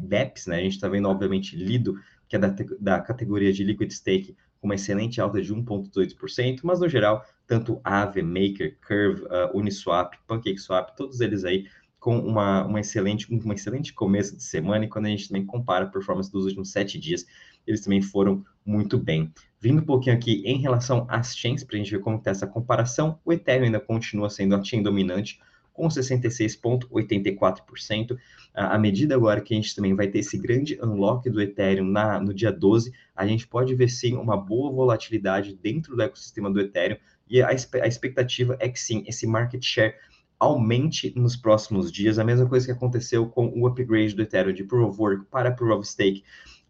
DEPs, 0.00 0.46
né, 0.46 0.56
a 0.56 0.60
gente 0.62 0.72
está 0.72 0.88
vendo, 0.88 1.06
obviamente, 1.06 1.54
Lido, 1.54 2.00
que 2.26 2.34
é 2.34 2.38
da, 2.38 2.48
da 2.80 2.98
categoria 2.98 3.52
de 3.52 3.62
Liquid 3.62 3.90
Stake, 3.90 4.34
com 4.58 4.68
uma 4.68 4.74
excelente 4.74 5.20
alta 5.20 5.42
de 5.42 5.54
1,18%, 5.54 6.60
mas 6.64 6.80
no 6.80 6.88
geral, 6.88 7.26
tanto 7.46 7.78
Aave, 7.84 8.22
Maker, 8.22 8.78
Curve, 8.80 9.24
uh, 9.24 9.54
Uniswap, 9.54 10.14
PancakeSwap, 10.26 10.96
todos 10.96 11.20
eles 11.20 11.44
aí 11.44 11.66
com 12.00 12.18
uma, 12.18 12.66
uma 12.66 12.80
excelente, 12.80 13.26
um 13.32 13.52
excelente 13.52 13.92
começo 13.94 14.36
de 14.36 14.42
semana, 14.42 14.84
e 14.84 14.88
quando 14.88 15.06
a 15.06 15.08
gente 15.08 15.28
também 15.28 15.46
compara 15.46 15.86
a 15.86 15.88
performance 15.88 16.30
dos 16.30 16.44
últimos 16.44 16.70
sete 16.70 16.98
dias, 16.98 17.24
eles 17.66 17.80
também 17.80 18.02
foram 18.02 18.44
muito 18.64 18.96
bem. 18.98 19.32
Vindo 19.60 19.82
um 19.82 19.84
pouquinho 19.84 20.16
aqui 20.16 20.42
em 20.44 20.58
relação 20.58 21.06
às 21.08 21.36
chains, 21.36 21.64
para 21.64 21.74
a 21.76 21.78
gente 21.78 21.90
ver 21.90 21.98
como 22.00 22.18
está 22.18 22.30
essa 22.30 22.46
comparação, 22.46 23.18
o 23.24 23.32
Ethereum 23.32 23.64
ainda 23.64 23.80
continua 23.80 24.30
sendo 24.30 24.54
a 24.54 24.62
chain 24.62 24.80
dominante, 24.82 25.40
com 25.72 25.88
66,84%. 25.88 28.16
À 28.54 28.78
medida 28.78 29.16
agora 29.16 29.40
que 29.40 29.52
a 29.52 29.56
gente 29.56 29.74
também 29.74 29.92
vai 29.94 30.06
ter 30.06 30.20
esse 30.20 30.38
grande 30.38 30.78
unlock 30.80 31.28
do 31.28 31.42
Ethereum 31.42 31.86
na, 31.86 32.20
no 32.20 32.32
dia 32.32 32.52
12, 32.52 32.92
a 33.14 33.26
gente 33.26 33.48
pode 33.48 33.74
ver 33.74 33.88
sim 33.88 34.14
uma 34.14 34.36
boa 34.36 34.70
volatilidade 34.70 35.58
dentro 35.60 35.96
do 35.96 36.02
ecossistema 36.02 36.48
do 36.50 36.60
Ethereum, 36.60 36.98
e 37.28 37.42
a, 37.42 37.48
a 37.48 37.86
expectativa 37.86 38.56
é 38.60 38.68
que 38.68 38.78
sim, 38.78 39.02
esse 39.06 39.26
market 39.26 39.64
share 39.64 39.94
aumente 40.38 41.12
nos 41.16 41.36
próximos 41.36 41.90
dias, 41.90 42.18
a 42.18 42.24
mesma 42.24 42.46
coisa 42.46 42.66
que 42.66 42.72
aconteceu 42.72 43.26
com 43.26 43.48
o 43.48 43.66
upgrade 43.66 44.14
do 44.14 44.22
Ethereum 44.22 44.52
de 44.52 44.64
Proof 44.64 44.90
of 44.90 45.00
Work 45.00 45.26
para 45.30 45.50
Proof 45.50 45.78
of 45.78 45.88
Stake 45.88 46.22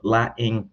lá 0.02 0.34
em 0.38 0.70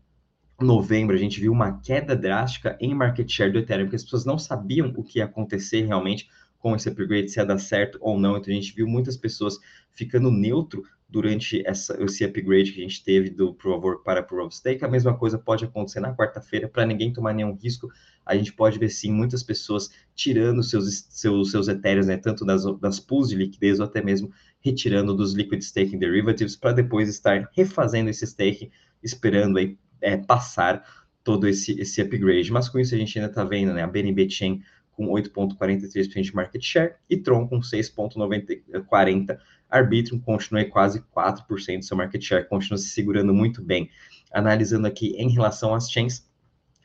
novembro, 0.63 1.15
a 1.15 1.19
gente 1.19 1.39
viu 1.39 1.51
uma 1.51 1.79
queda 1.79 2.15
drástica 2.15 2.77
em 2.79 2.93
market 2.93 3.29
share 3.29 3.51
do 3.51 3.59
Ethereum, 3.59 3.85
porque 3.85 3.95
as 3.95 4.03
pessoas 4.03 4.25
não 4.25 4.37
sabiam 4.37 4.93
o 4.95 5.03
que 5.03 5.19
ia 5.19 5.25
acontecer 5.25 5.85
realmente 5.85 6.29
com 6.59 6.75
esse 6.75 6.87
upgrade, 6.87 7.29
se 7.29 7.39
ia 7.39 7.45
dar 7.45 7.57
certo 7.57 7.97
ou 8.01 8.19
não. 8.19 8.37
Então 8.37 8.51
a 8.51 8.55
gente 8.55 8.73
viu 8.73 8.87
muitas 8.87 9.17
pessoas 9.17 9.57
ficando 9.91 10.31
neutro 10.31 10.83
durante 11.09 11.61
essa, 11.67 12.01
esse 12.01 12.23
upgrade 12.23 12.71
que 12.71 12.79
a 12.79 12.83
gente 12.83 13.03
teve 13.03 13.29
do 13.29 13.53
Proof 13.53 13.77
of 13.77 13.85
Work 13.85 14.03
para 14.03 14.23
Proof 14.23 14.47
of 14.47 14.55
Stake. 14.55 14.85
A 14.85 14.87
mesma 14.87 15.17
coisa 15.17 15.37
pode 15.37 15.65
acontecer 15.65 15.99
na 15.99 16.15
quarta-feira, 16.15 16.69
para 16.69 16.85
ninguém 16.85 17.11
tomar 17.11 17.33
nenhum 17.33 17.53
risco. 17.53 17.89
A 18.25 18.35
gente 18.35 18.53
pode 18.53 18.79
ver 18.79 18.89
sim 18.89 19.11
muitas 19.11 19.43
pessoas 19.43 19.89
tirando 20.15 20.63
seus, 20.63 21.05
seus, 21.09 21.51
seus 21.51 21.67
etéreos, 21.67 22.07
né, 22.07 22.15
tanto 22.15 22.45
das, 22.45 22.63
das 22.79 22.99
pools 22.99 23.29
de 23.29 23.35
liquidez 23.35 23.79
ou 23.79 23.85
até 23.85 24.01
mesmo 24.01 24.31
retirando 24.61 25.13
dos 25.13 25.33
liquid 25.33 25.61
staking 25.61 25.97
derivatives 25.97 26.55
para 26.55 26.71
depois 26.71 27.09
estar 27.09 27.49
refazendo 27.51 28.09
esse 28.09 28.25
stake, 28.25 28.71
esperando 29.03 29.57
aí 29.57 29.77
é, 30.01 30.17
passar 30.17 30.83
todo 31.23 31.47
esse, 31.47 31.79
esse 31.79 32.01
upgrade. 32.01 32.51
Mas 32.51 32.67
com 32.67 32.79
isso 32.79 32.95
a 32.95 32.97
gente 32.97 33.17
ainda 33.17 33.29
está 33.29 33.43
vendo 33.43 33.73
né, 33.73 33.83
a 33.83 33.87
BNB 33.87 34.29
Chain 34.29 34.61
com 34.91 35.07
8,43% 35.07 36.21
de 36.21 36.35
market 36.35 36.61
share 36.61 36.95
e 37.09 37.17
Tron 37.17 37.47
com 37.47 37.59
6,40%. 37.59 39.37
Arbitrum 39.69 40.19
continua 40.19 40.65
quase 40.65 41.01
4% 41.15 41.79
do 41.79 41.85
seu 41.85 41.95
market 41.97 42.21
share, 42.21 42.47
continua 42.47 42.77
se 42.77 42.89
segurando 42.89 43.33
muito 43.33 43.61
bem. 43.61 43.89
Analisando 44.33 44.85
aqui 44.85 45.15
em 45.17 45.29
relação 45.29 45.73
às 45.73 45.89
chains, 45.89 46.29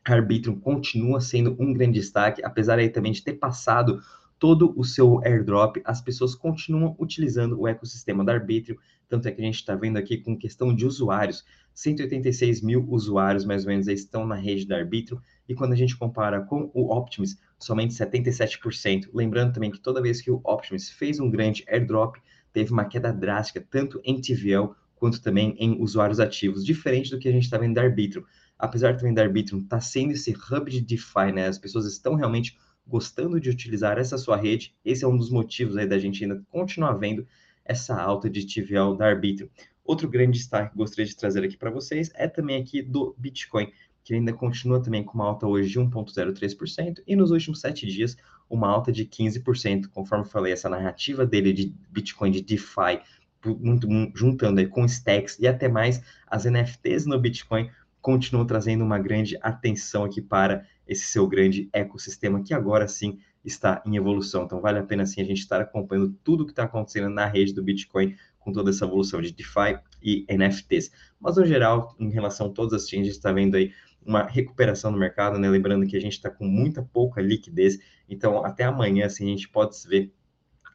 Arbitrum 0.05 0.59
continua 0.61 1.21
sendo 1.21 1.57
um 1.59 1.73
grande 1.73 1.99
destaque, 1.99 2.45
apesar 2.45 2.79
aí 2.79 2.89
também 2.89 3.11
de 3.13 3.23
ter 3.23 3.35
passado 3.35 4.01
todo 4.39 4.73
o 4.79 4.85
seu 4.85 5.21
airdrop, 5.25 5.79
as 5.85 6.01
pessoas 6.01 6.35
continuam 6.35 6.95
utilizando 6.99 7.59
o 7.59 7.67
ecossistema 7.67 8.25
da 8.25 8.35
Arbitrum, 8.35 8.77
tanto 9.09 9.29
é 9.29 9.33
que 9.33 9.41
a 9.41 9.45
gente 9.45 9.57
está 9.57 9.75
vendo 9.75 9.97
aqui 9.97 10.19
com 10.19 10.37
questão 10.37 10.75
de 10.75 10.87
usuários, 10.87 11.45
186 11.75 12.63
mil 12.63 12.87
usuários 12.89 13.45
mais 13.45 13.65
ou 13.65 13.71
menos 13.71 13.87
estão 13.87 14.27
na 14.27 14.35
rede 14.35 14.67
da 14.67 14.77
Arbitrum, 14.77 15.19
e 15.49 15.55
quando 15.55 15.73
a 15.73 15.77
gente 15.77 15.97
compara 15.97 16.41
com 16.41 16.71
o 16.75 16.93
Optimus, 16.93 17.37
somente 17.59 17.95
77%. 17.95 19.09
Lembrando 19.13 19.53
também 19.53 19.71
que 19.71 19.81
toda 19.81 20.03
vez 20.03 20.21
que 20.21 20.31
o 20.31 20.41
Optimus 20.45 20.91
fez 20.91 21.21
um 21.21 21.31
grande 21.31 21.65
airdrop, 21.69 22.17
teve 22.53 22.73
uma 22.73 22.87
queda 22.87 23.13
drástica, 23.13 23.65
tanto 23.71 24.01
em 24.05 24.21
TVL 24.21 24.75
quanto 24.95 25.23
também 25.23 25.55
em 25.59 25.81
usuários 25.81 26.19
ativos, 26.19 26.65
diferente 26.65 27.11
do 27.11 27.19
que 27.19 27.29
a 27.29 27.33
gente 27.33 27.45
está 27.45 27.59
vendo 27.59 27.75
da 27.75 27.83
Arbitrum. 27.83 28.25
Apesar 28.59 28.97
também 28.97 29.13
da 29.13 29.23
Arbitrum 29.23 29.59
estar 29.59 29.77
tá 29.77 29.81
sendo 29.81 30.13
esse 30.13 30.33
hub 30.33 30.71
de 30.71 30.81
DeFi, 30.81 31.33
né? 31.35 31.47
As 31.47 31.59
pessoas 31.59 31.85
estão 31.85 32.15
realmente 32.15 32.57
gostando 32.87 33.39
de 33.39 33.51
utilizar 33.51 33.99
essa 33.99 34.17
sua 34.17 34.37
rede. 34.37 34.75
Esse 34.85 35.05
é 35.05 35.09
um 35.09 35.17
dos 35.17 35.31
motivos 35.31 35.77
aí 35.77 35.87
da 35.87 35.99
gente 35.99 36.25
ainda 36.25 36.43
continuar 36.49 36.95
vendo 36.95 37.27
essa 37.67 38.01
alta 38.01 38.29
de 38.31 38.47
TVL 38.47 38.97
da 38.97 39.07
Arbitrum. 39.07 39.49
Outro 39.85 40.09
grande 40.09 40.39
destaque 40.39 40.71
que 40.71 40.77
gostaria 40.77 41.07
de 41.07 41.17
trazer 41.17 41.45
aqui 41.45 41.57
para 41.57 41.71
vocês 41.71 42.11
é 42.15 42.27
também 42.27 42.61
aqui 42.61 42.83
do 42.83 43.15
Bitcoin, 43.19 43.71
que 44.03 44.15
ainda 44.15 44.33
continua 44.33 44.83
também 44.83 45.05
com 45.05 45.15
uma 45.15 45.27
alta 45.27 45.47
hoje 45.47 45.71
de 45.71 45.81
1,03% 45.81 47.03
e 47.07 47.17
nos 47.17 47.31
últimos 47.31 47.61
sete 47.61 47.87
dias 47.87 48.17
uma 48.49 48.69
alta 48.69 48.93
de 48.93 49.05
15%, 49.05 49.89
conforme 49.89 50.25
falei, 50.25 50.53
essa 50.53 50.69
narrativa 50.69 51.27
dele 51.27 51.53
de 51.53 51.75
Bitcoin, 51.91 52.31
de 52.31 52.43
DeFi, 52.43 53.01
muito, 53.45 53.89
juntando 54.15 54.61
aí 54.61 54.67
com 54.67 54.85
stacks 54.85 55.39
e 55.39 55.47
até 55.47 55.69
mais 55.69 56.03
as 56.27 56.45
NFTs 56.45 57.07
no 57.07 57.19
Bitcoin, 57.19 57.71
continuam 58.01 58.47
trazendo 58.47 58.85
uma 58.85 58.99
grande 58.99 59.37
atenção 59.41 60.05
aqui 60.05 60.21
para 60.21 60.65
esse 60.87 61.07
seu 61.07 61.27
grande 61.27 61.69
ecossistema 61.73 62.43
que 62.43 62.55
agora 62.55 62.87
sim 62.87 63.19
está 63.47 63.83
em 63.87 63.97
evolução. 63.97 64.45
Então 64.45 64.61
vale 64.61 64.79
a 64.79 64.83
pena 64.83 65.07
sim 65.07 65.21
a 65.21 65.25
gente 65.25 65.39
estar 65.39 65.61
acompanhando 65.61 66.15
tudo 66.25 66.43
o 66.43 66.47
que 66.47 66.53
está 66.53 66.65
acontecendo 66.65 67.09
na 67.09 67.27
rede 67.27 67.55
do 67.55 67.63
Bitcoin 67.63 68.17
com 68.41 68.53
toda 68.53 68.71
essa 68.71 68.85
evolução 68.85 69.21
de 69.21 69.33
DeFi 69.33 69.79
e 70.03 70.27
NFTs. 70.29 70.91
Mas 71.21 71.37
no 71.37 71.45
geral, 71.45 71.95
em 71.99 72.11
relação 72.11 72.49
a 72.49 72.51
todas 72.51 72.73
as 72.73 72.89
chains, 72.89 73.03
a 73.03 73.05
gente 73.07 73.17
está 73.17 73.33
vendo 73.33 73.57
aí 73.57 73.73
uma 74.05 74.23
recuperação 74.23 74.91
no 74.91 74.99
mercado, 74.99 75.39
né? 75.39 75.49
Lembrando 75.49 75.87
que 75.87 75.97
a 75.97 76.01
gente 76.01 76.13
está 76.13 76.31
com 76.31 76.45
muita 76.45 76.81
pouca 76.83 77.21
liquidez, 77.21 77.79
então 78.09 78.45
até 78.45 78.65
amanhã 78.65 79.07
assim, 79.07 79.25
a 79.25 79.31
gente 79.31 79.49
pode 79.49 79.77
ver 79.89 80.13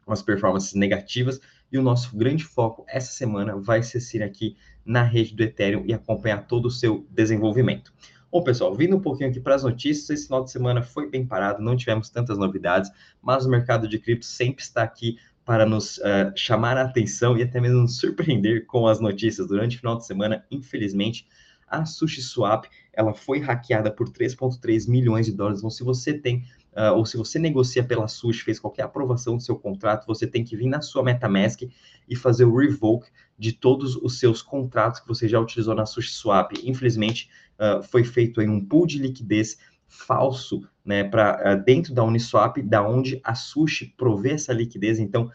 umas 0.05 0.21
performances 0.21 0.73
negativas 0.73 1.39
e 1.71 1.77
o 1.77 1.81
nosso 1.81 2.15
grande 2.17 2.43
foco 2.43 2.83
essa 2.89 3.11
semana 3.13 3.55
vai 3.55 3.81
ser 3.81 4.21
aqui 4.21 4.57
na 4.83 5.03
rede 5.03 5.33
do 5.33 5.43
Ethereum 5.43 5.83
e 5.85 5.93
acompanhar 5.93 6.45
todo 6.45 6.65
o 6.65 6.71
seu 6.71 7.07
desenvolvimento. 7.09 7.93
Bom, 8.31 8.41
pessoal, 8.41 8.73
vindo 8.73 8.95
um 8.95 8.99
pouquinho 9.01 9.29
aqui 9.29 9.41
para 9.41 9.55
as 9.55 9.63
notícias, 9.63 10.09
esse 10.09 10.27
final 10.27 10.41
de 10.41 10.51
semana 10.51 10.81
foi 10.81 11.09
bem 11.09 11.25
parado, 11.25 11.61
não 11.61 11.75
tivemos 11.75 12.09
tantas 12.09 12.37
novidades, 12.37 12.89
mas 13.21 13.45
o 13.45 13.49
mercado 13.49 13.89
de 13.89 13.99
cripto 13.99 14.25
sempre 14.25 14.63
está 14.63 14.83
aqui 14.83 15.17
para 15.43 15.65
nos 15.65 15.97
uh, 15.97 16.31
chamar 16.33 16.77
a 16.77 16.83
atenção 16.83 17.37
e 17.37 17.43
até 17.43 17.59
mesmo 17.59 17.81
nos 17.81 17.97
surpreender 17.97 18.65
com 18.71 18.87
as 18.87 19.01
notícias. 19.01 19.47
Durante 19.47 19.75
o 19.75 19.79
final 19.79 19.97
de 19.97 20.05
semana, 20.05 20.45
infelizmente, 20.49 21.27
a 21.67 21.83
SushiSwap 21.83 22.69
ela 22.93 23.13
foi 23.13 23.39
hackeada 23.39 23.91
por 23.91 24.07
3,3 24.07 24.89
milhões 24.89 25.25
de 25.25 25.33
dólares. 25.33 25.59
Então, 25.59 25.69
se 25.69 25.83
você 25.83 26.13
tem 26.13 26.45
uh, 26.73 26.95
ou 26.95 27.05
se 27.05 27.17
você 27.17 27.37
negocia 27.39 27.83
pela 27.83 28.07
Sushi, 28.07 28.43
fez 28.43 28.59
qualquer 28.59 28.83
aprovação 28.83 29.37
do 29.37 29.43
seu 29.43 29.55
contrato, 29.55 30.05
você 30.05 30.27
tem 30.27 30.43
que 30.43 30.55
vir 30.55 30.67
na 30.67 30.81
sua 30.81 31.03
MetaMask 31.03 31.61
e 32.07 32.15
fazer 32.15 32.45
o 32.45 32.55
revoke 32.55 33.09
de 33.37 33.53
todos 33.53 33.95
os 33.95 34.19
seus 34.19 34.41
contratos 34.41 34.99
que 34.99 35.07
você 35.07 35.27
já 35.27 35.39
utilizou 35.39 35.75
na 35.75 35.85
SushiSwap. 35.85 36.53
Infelizmente, 36.63 37.29
uh, 37.59 37.81
foi 37.83 38.03
feito 38.03 38.41
aí 38.41 38.47
um 38.47 38.63
pool 38.63 38.85
de 38.85 38.99
liquidez 38.99 39.57
falso, 39.87 40.67
né, 40.85 41.03
para 41.03 41.55
uh, 41.55 41.63
dentro 41.63 41.93
da 41.93 42.03
Uniswap, 42.03 42.57
da 42.61 42.87
onde 42.87 43.19
a 43.23 43.35
Sushi 43.35 43.93
provê 43.97 44.31
essa 44.31 44.53
liquidez. 44.53 44.99
Então, 44.99 45.29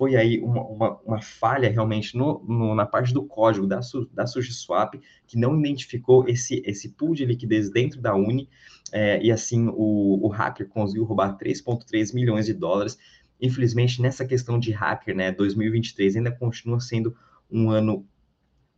foi 0.00 0.16
aí 0.16 0.40
uma, 0.40 0.62
uma, 0.62 0.98
uma 1.04 1.20
falha 1.20 1.68
realmente 1.68 2.16
no, 2.16 2.42
no, 2.48 2.74
na 2.74 2.86
parte 2.86 3.12
do 3.12 3.22
código 3.22 3.66
da, 3.66 3.80
da 4.14 4.26
SushiSwap, 4.26 4.98
que 5.26 5.38
não 5.38 5.58
identificou 5.60 6.26
esse, 6.26 6.62
esse 6.64 6.88
pool 6.88 7.14
de 7.14 7.26
liquidez 7.26 7.70
dentro 7.70 8.00
da 8.00 8.14
Uni, 8.14 8.48
é, 8.92 9.22
e 9.22 9.30
assim 9.30 9.68
o, 9.68 10.26
o 10.26 10.28
hacker 10.28 10.68
conseguiu 10.68 11.04
roubar 11.04 11.36
3,3 11.36 12.14
milhões 12.14 12.46
de 12.46 12.54
dólares. 12.54 12.98
Infelizmente, 13.40 14.02
nessa 14.02 14.24
questão 14.24 14.58
de 14.58 14.70
hacker, 14.70 15.14
né, 15.14 15.32
2023 15.32 16.16
ainda 16.16 16.30
continua 16.30 16.80
sendo 16.80 17.16
um 17.50 17.70
ano 17.70 18.06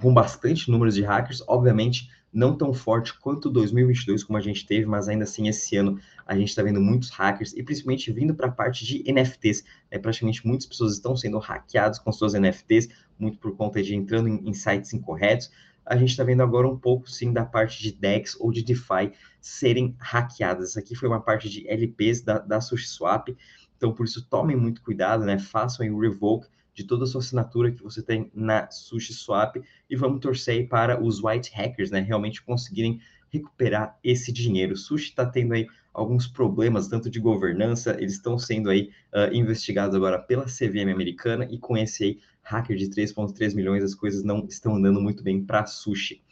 com 0.00 0.12
bastante 0.12 0.70
números 0.70 0.94
de 0.94 1.02
hackers, 1.02 1.42
obviamente 1.46 2.08
não 2.32 2.56
tão 2.56 2.72
forte 2.72 3.18
quanto 3.20 3.50
2022 3.50 4.24
como 4.24 4.38
a 4.38 4.40
gente 4.40 4.66
teve, 4.66 4.86
mas 4.86 5.06
ainda 5.08 5.24
assim 5.24 5.48
esse 5.48 5.76
ano 5.76 6.00
a 6.26 6.34
gente 6.34 6.48
está 6.48 6.62
vendo 6.62 6.80
muitos 6.80 7.10
hackers 7.10 7.52
e 7.52 7.62
principalmente 7.62 8.10
vindo 8.10 8.34
para 8.34 8.46
a 8.46 8.50
parte 8.50 8.86
de 8.86 9.04
NFTs. 9.12 9.64
É, 9.90 9.98
praticamente 9.98 10.46
muitas 10.46 10.66
pessoas 10.66 10.94
estão 10.94 11.14
sendo 11.14 11.38
hackeadas 11.38 11.98
com 11.98 12.10
suas 12.10 12.32
NFTs, 12.32 12.88
muito 13.18 13.38
por 13.38 13.54
conta 13.54 13.82
de 13.82 13.94
entrando 13.94 14.28
em, 14.28 14.48
em 14.48 14.54
sites 14.54 14.94
incorretos. 14.94 15.50
A 15.84 15.96
gente 15.96 16.10
está 16.10 16.24
vendo 16.24 16.42
agora 16.42 16.68
um 16.68 16.78
pouco 16.78 17.10
sim 17.10 17.32
da 17.32 17.44
parte 17.44 17.82
de 17.82 17.92
DEX 17.92 18.36
ou 18.38 18.52
de 18.52 18.62
DeFi 18.62 19.12
serem 19.40 19.96
hackeadas. 19.98 20.70
Essa 20.70 20.80
aqui 20.80 20.94
foi 20.94 21.08
uma 21.08 21.20
parte 21.20 21.48
de 21.48 21.68
LPs 21.68 22.22
da, 22.22 22.38
da 22.38 22.60
SushiSwap, 22.60 23.36
então 23.76 23.92
por 23.92 24.06
isso 24.06 24.24
tomem 24.28 24.56
muito 24.56 24.82
cuidado, 24.82 25.24
né? 25.24 25.38
Façam 25.38 25.86
o 25.90 26.00
revoke 26.00 26.46
de 26.74 26.84
toda 26.84 27.04
a 27.04 27.06
sua 27.06 27.20
assinatura 27.20 27.70
que 27.70 27.82
você 27.82 28.02
tem 28.02 28.30
na 28.34 28.70
SushiSwap 28.70 29.62
e 29.88 29.96
vamos 29.96 30.20
torcer 30.20 30.68
para 30.68 31.02
os 31.02 31.22
white 31.22 31.52
hackers, 31.52 31.90
né, 31.90 32.00
realmente 32.00 32.42
conseguirem 32.42 33.00
recuperar 33.32 33.98
esse 34.04 34.30
dinheiro. 34.30 34.74
O 34.74 34.76
Sushi 34.76 35.08
está 35.10 35.24
tendo 35.24 35.54
aí 35.54 35.66
alguns 35.92 36.26
problemas, 36.26 36.88
tanto 36.88 37.10
de 37.10 37.18
governança, 37.18 37.96
eles 37.98 38.14
estão 38.14 38.38
sendo 38.38 38.70
aí 38.70 38.90
uh, 39.12 39.34
investigados 39.34 39.96
agora 39.96 40.18
pela 40.18 40.44
CVM 40.44 40.90
americana 40.92 41.46
e 41.50 41.58
com 41.58 41.76
esse 41.76 42.04
aí, 42.04 42.18
hacker 42.42 42.76
de 42.76 42.86
3,3 42.86 43.54
milhões, 43.54 43.84
as 43.84 43.94
coisas 43.94 44.22
não 44.22 44.46
estão 44.46 44.76
andando 44.76 45.00
muito 45.00 45.22
bem 45.22 45.42
para 45.42 45.66
Sushi. 45.66 46.22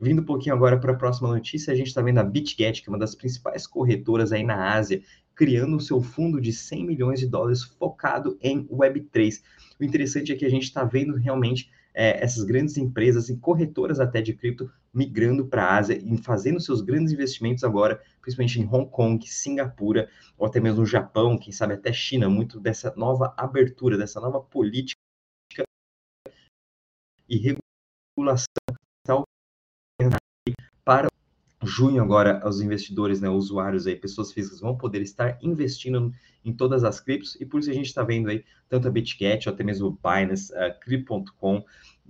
Vindo 0.00 0.22
um 0.22 0.24
pouquinho 0.24 0.54
agora 0.54 0.78
para 0.78 0.92
a 0.92 0.96
próxima 0.96 1.28
notícia, 1.28 1.72
a 1.72 1.76
gente 1.76 1.86
está 1.86 2.02
vendo 2.02 2.18
a 2.18 2.24
BitGet, 2.24 2.82
que 2.82 2.88
é 2.88 2.92
uma 2.92 2.98
das 2.98 3.14
principais 3.14 3.66
corretoras 3.66 4.32
aí 4.32 4.44
na 4.44 4.74
Ásia, 4.74 5.02
criando 5.34 5.76
o 5.76 5.80
seu 5.80 6.00
fundo 6.00 6.40
de 6.40 6.52
100 6.52 6.84
milhões 6.84 7.20
de 7.20 7.26
dólares 7.26 7.62
focado 7.62 8.36
em 8.42 8.66
Web3. 8.66 9.42
O 9.80 9.84
interessante 9.84 10.32
é 10.32 10.36
que 10.36 10.44
a 10.44 10.50
gente 10.50 10.64
está 10.64 10.84
vendo 10.84 11.14
realmente 11.16 11.70
é, 11.94 12.22
essas 12.22 12.44
grandes 12.44 12.76
empresas 12.76 13.28
e 13.28 13.36
corretoras 13.36 14.00
até 14.00 14.20
de 14.20 14.34
cripto 14.34 14.70
migrando 14.94 15.46
para 15.46 15.64
a 15.64 15.76
Ásia 15.76 15.98
e 16.00 16.16
fazendo 16.16 16.60
seus 16.60 16.80
grandes 16.80 17.12
investimentos 17.12 17.64
agora, 17.64 18.00
principalmente 18.20 18.60
em 18.60 18.66
Hong 18.66 18.88
Kong, 18.90 19.26
Singapura, 19.26 20.08
ou 20.38 20.46
até 20.46 20.60
mesmo 20.60 20.80
no 20.80 20.86
Japão, 20.86 21.36
quem 21.36 21.52
sabe 21.52 21.74
até 21.74 21.92
China, 21.92 22.28
muito 22.28 22.60
dessa 22.60 22.94
nova 22.96 23.34
abertura, 23.36 23.98
dessa 23.98 24.20
nova 24.20 24.40
política 24.40 24.98
e 27.28 27.56
regulação 28.16 28.46
para 30.84 31.08
junho 31.62 32.02
agora 32.02 32.46
os 32.46 32.60
investidores, 32.60 33.20
né, 33.20 33.28
usuários 33.28 33.86
aí, 33.86 33.96
pessoas 33.96 34.30
físicas 34.30 34.60
vão 34.60 34.76
poder 34.76 35.00
estar 35.00 35.38
investindo 35.42 36.12
em 36.44 36.52
todas 36.52 36.84
as 36.84 37.00
criptos 37.00 37.40
e 37.40 37.46
por 37.46 37.60
isso 37.60 37.70
a 37.70 37.74
gente 37.74 37.86
está 37.86 38.02
vendo 38.02 38.28
aí 38.28 38.44
tanto 38.68 38.86
a 38.86 38.90
BitGet 38.90 39.48
até 39.48 39.64
mesmo 39.64 39.88
o 39.88 39.92
Binance, 39.92 40.52
uh, 40.52 40.78
Crypto.com 40.80 41.64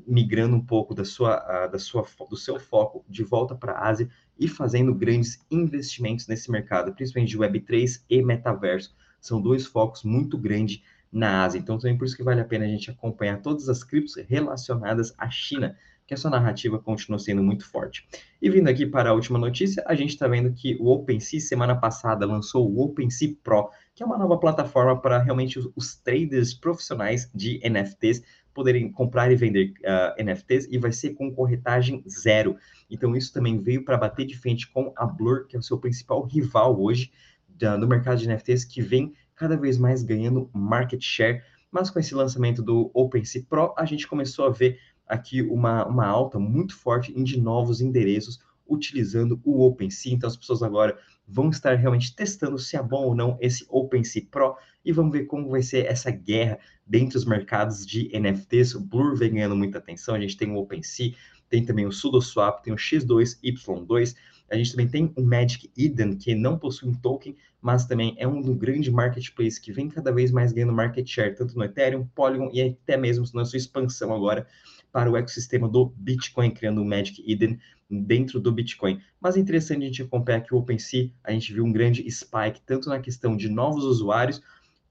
migrando 0.07 0.57
um 0.57 0.65
pouco 0.65 0.95
da 0.95 1.05
sua, 1.05 1.67
da 1.67 1.79
sua, 1.79 2.07
do 2.29 2.37
seu 2.37 2.59
foco 2.59 3.05
de 3.09 3.23
volta 3.23 3.55
para 3.55 3.73
a 3.73 3.89
Ásia 3.89 4.09
e 4.39 4.49
fazendo 4.49 4.95
grandes 4.95 5.39
investimentos 5.51 6.27
nesse 6.27 6.51
mercado, 6.51 6.93
principalmente 6.93 7.31
de 7.31 7.39
Web3 7.39 8.03
e 8.09 8.23
metaverso. 8.23 8.95
São 9.21 9.41
dois 9.41 9.67
focos 9.67 10.03
muito 10.03 10.37
grandes 10.37 10.83
na 11.11 11.45
Ásia. 11.45 11.59
Então, 11.59 11.79
também 11.79 11.97
por 11.97 12.05
isso 12.05 12.17
que 12.17 12.23
vale 12.23 12.41
a 12.41 12.45
pena 12.45 12.65
a 12.65 12.69
gente 12.69 12.91
acompanhar 12.91 13.41
todas 13.41 13.69
as 13.69 13.85
criptos 13.85 14.17
relacionadas 14.17 15.15
à 15.17 15.31
China 15.31 15.77
que 16.07 16.13
essa 16.13 16.29
narrativa 16.29 16.79
continua 16.79 17.19
sendo 17.19 17.43
muito 17.43 17.67
forte. 17.67 18.07
E 18.41 18.51
vindo 18.51 18.69
aqui 18.69 18.85
para 18.85 19.11
a 19.11 19.15
última 19.15 19.39
notícia, 19.39 19.83
a 19.87 19.95
gente 19.95 20.11
está 20.11 20.29
vendo 20.29 20.53
que 20.53 20.77
o 20.79 20.89
OpenSea, 20.89 21.41
semana 21.41 21.75
passada, 21.75 22.27
lançou 22.27 22.71
o 22.71 22.85
OpenSea 22.85 23.35
Pro, 23.43 23.71
que 23.95 24.03
é 24.03 24.07
uma 24.07 24.19
nova 24.19 24.39
plataforma 24.39 25.01
para 25.01 25.19
realmente 25.19 25.59
os, 25.59 25.71
os 25.75 25.97
traders 25.97 26.53
profissionais 26.53 27.31
de 27.35 27.59
NFTs 27.67 28.23
poderem 28.55 28.91
comprar 28.91 29.31
e 29.31 29.37
vender 29.37 29.75
uh, 29.81 29.87
ah, 29.87 30.17
NFTs 30.19 30.69
e 30.71 30.79
vai 30.79 30.93
ser 30.93 31.11
com 31.11 31.33
corretagem 31.33 32.03
zero. 32.09 32.57
Então 32.89 33.15
isso 33.17 33.33
também 33.33 33.61
veio 33.61 33.85
para 33.85 33.99
bater 33.99 34.25
de 34.25 34.39
frente 34.39 34.71
com 34.71 34.93
a 34.97 35.05
Blur, 35.05 35.47
que 35.47 35.57
é 35.57 35.59
o 35.59 35.63
seu 35.63 35.79
principal 35.79 36.25
rival 36.25 36.81
hoje 36.81 37.13
da, 37.49 37.77
no 37.77 37.87
mercado 37.87 38.19
de 38.19 38.29
NFTs, 38.29 38.65
que 38.65 38.81
vem 38.81 39.13
cada 39.35 39.57
vez 39.57 39.77
mais 39.77 40.03
ganhando 40.03 40.49
market 40.55 41.03
share. 41.03 41.43
Mas 41.71 41.91
com 41.91 41.99
esse 41.99 42.15
lançamento 42.15 42.63
do 42.63 42.91
OpenSea 42.95 43.45
Pro, 43.49 43.75
a 43.77 43.85
gente 43.85 44.07
começou 44.07 44.47
a 44.47 44.51
ver 44.51 44.79
aqui 45.07 45.43
uma, 45.43 45.85
uma 45.87 46.07
alta 46.07 46.39
muito 46.39 46.77
forte 46.77 47.13
de 47.13 47.41
novos 47.41 47.81
endereços 47.81 48.39
utilizando 48.67 49.41
o 49.45 49.67
OpenSea. 49.67 50.15
Então 50.15 50.29
as 50.29 50.37
pessoas 50.37 50.63
agora 50.63 50.97
vão 51.27 51.51
estar 51.51 51.75
realmente 51.75 52.15
testando 52.15 52.59
se 52.59 52.77
é 52.77 52.83
bom 52.83 53.05
ou 53.05 53.15
não 53.15 53.37
esse 53.41 53.67
OpenSea 53.69 54.27
Pro 54.31 54.57
e 54.85 54.93
vamos 54.93 55.13
ver 55.13 55.25
como 55.25 55.49
vai 55.51 55.63
ser 55.63 55.87
essa 55.87 56.11
guerra 56.11 56.59
dentro 56.87 57.15
dos 57.15 57.25
mercados 57.25 57.87
de 57.87 58.11
NFTs. 58.19 58.75
O 58.75 58.81
Blur 58.81 59.17
vem 59.17 59.33
ganhando 59.33 59.57
muita 59.57 59.79
atenção, 59.79 60.15
a 60.15 60.21
gente 60.21 60.37
tem 60.37 60.51
o 60.51 60.57
OpenSea, 60.57 61.15
tem 61.49 61.65
também 61.65 61.87
o 61.87 61.93
SudoSwap, 61.93 62.63
tem 62.63 62.73
o 62.73 62.77
X2Y2, 62.77 64.17
a 64.51 64.57
gente 64.57 64.73
também 64.73 64.89
tem 64.89 65.13
o 65.17 65.23
Magic 65.23 65.71
Eden, 65.77 66.17
que 66.17 66.35
não 66.35 66.59
possui 66.59 66.89
um 66.89 66.95
token, 66.95 67.35
mas 67.61 67.87
também 67.87 68.15
é 68.19 68.29
um 68.29 68.43
do 68.43 68.55
grande 68.55 68.91
marketplace 68.91 69.61
que 69.61 69.73
vem 69.73 69.89
cada 69.89 70.13
vez 70.13 70.31
mais 70.31 70.53
ganhando 70.53 70.73
market 70.73 71.09
share, 71.09 71.35
tanto 71.35 71.57
no 71.57 71.65
Ethereum, 71.65 72.07
Polygon 72.15 72.51
e 72.53 72.61
até 72.61 72.97
mesmo 72.97 73.25
na 73.33 73.45
sua 73.45 73.57
expansão 73.57 74.13
agora 74.13 74.47
para 74.93 75.11
o 75.11 75.17
ecossistema 75.17 75.69
do 75.69 75.87
Bitcoin, 75.97 76.51
criando 76.51 76.83
o 76.83 76.85
Magic 76.85 77.25
Eden 77.27 77.59
dentro 77.91 78.39
do 78.39 78.53
Bitcoin. 78.53 79.01
Mas 79.21 79.37
é 79.37 79.41
interessante 79.41 79.83
a 79.83 79.87
gente 79.87 80.03
acompanhar 80.03 80.43
que 80.43 80.55
o 80.55 80.59
OpenSea, 80.59 81.11
a 81.25 81.33
gente 81.33 81.53
viu 81.53 81.65
um 81.65 81.73
grande 81.73 82.09
spike, 82.11 82.61
tanto 82.65 82.89
na 82.89 83.01
questão 83.01 83.37
de 83.37 83.49
novos 83.49 83.85
usuários, 83.85 84.43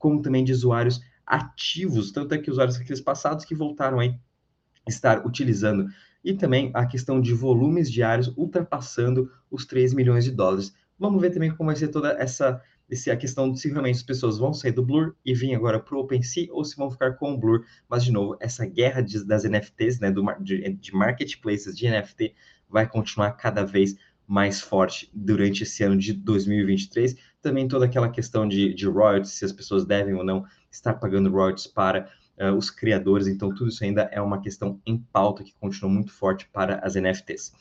como 0.03 0.22
também 0.22 0.43
de 0.43 0.51
usuários 0.51 1.00
ativos, 1.25 2.12
tanto 2.12 2.36
é 2.36 2.38
que 2.38 2.51
usuários 2.51 2.75
aqueles 2.75 3.00
passados 3.00 3.45
que 3.45 3.55
voltaram 3.55 4.01
aí 4.01 4.19
estar 4.86 5.25
utilizando. 5.25 5.88
E 6.22 6.33
também 6.33 6.72
a 6.74 6.86
questão 6.86 7.22
de 7.22 7.33
volumes 7.33 7.89
diários 7.89 8.27
ultrapassando 8.36 9.31
os 9.50 9.65
3 9.65 9.93
milhões 9.93 10.25
de 10.25 10.31
dólares. 10.31 10.75
Vamos 11.00 11.22
ver 11.22 11.29
também 11.29 11.55
como 11.55 11.67
vai 11.67 11.77
ser 11.77 11.88
toda 11.88 12.10
essa 12.22 12.62
esse, 12.89 13.10
a 13.10 13.15
questão 13.15 13.50
de 13.50 13.57
se 13.57 13.69
realmente 13.69 13.95
as 13.95 14.03
pessoas 14.03 14.38
vão 14.38 14.53
sair 14.53 14.74
do 14.74 14.83
Blur 14.83 15.15
e 15.24 15.33
vir 15.33 15.55
agora 15.55 15.79
para 15.79 15.95
o 15.95 16.01
OpenSea 16.01 16.50
ou 16.51 16.65
se 16.65 16.75
vão 16.75 16.91
ficar 16.91 17.13
com 17.13 17.33
o 17.33 17.38
Blur. 17.38 17.63
Mas, 17.88 18.03
de 18.03 18.12
novo, 18.12 18.36
essa 18.41 18.65
guerra 18.65 19.00
de, 19.00 19.25
das 19.25 19.45
NFTs, 19.45 20.01
né, 20.01 20.12
do, 20.12 20.22
de, 20.41 20.69
de 20.74 20.93
marketplaces 20.93 21.77
de 21.77 21.89
NFT, 21.89 22.36
vai 22.69 22.86
continuar 22.88 23.31
cada 23.31 23.63
vez 23.63 23.95
mais 24.27 24.60
forte 24.60 25.10
durante 25.13 25.63
esse 25.63 25.81
ano 25.81 25.98
de 25.98 26.12
2023. 26.12 27.15
Também 27.43 27.67
toda 27.67 27.85
aquela 27.85 28.09
questão 28.09 28.47
de, 28.47 28.73
de 28.73 28.88
royalties, 28.88 29.33
se 29.33 29.45
as 29.45 29.51
pessoas 29.51 29.85
devem 29.85 30.15
ou 30.15 30.23
não 30.23 30.43
estar 30.71 30.95
pagando 30.95 31.29
royalties 31.29 31.67
para 31.67 32.09
uh, 32.39 32.55
os 32.55 32.71
criadores. 32.71 33.27
Então, 33.27 33.53
tudo 33.53 33.69
isso 33.69 33.83
ainda 33.83 34.09
é 34.12 34.19
uma 34.21 34.41
questão 34.41 34.79
em 34.85 34.97
pauta 34.97 35.43
que 35.43 35.53
continua 35.59 35.91
muito 35.91 36.12
forte 36.12 36.50
para 36.51 36.79
as 36.79 36.95
NFTs. 36.95 37.53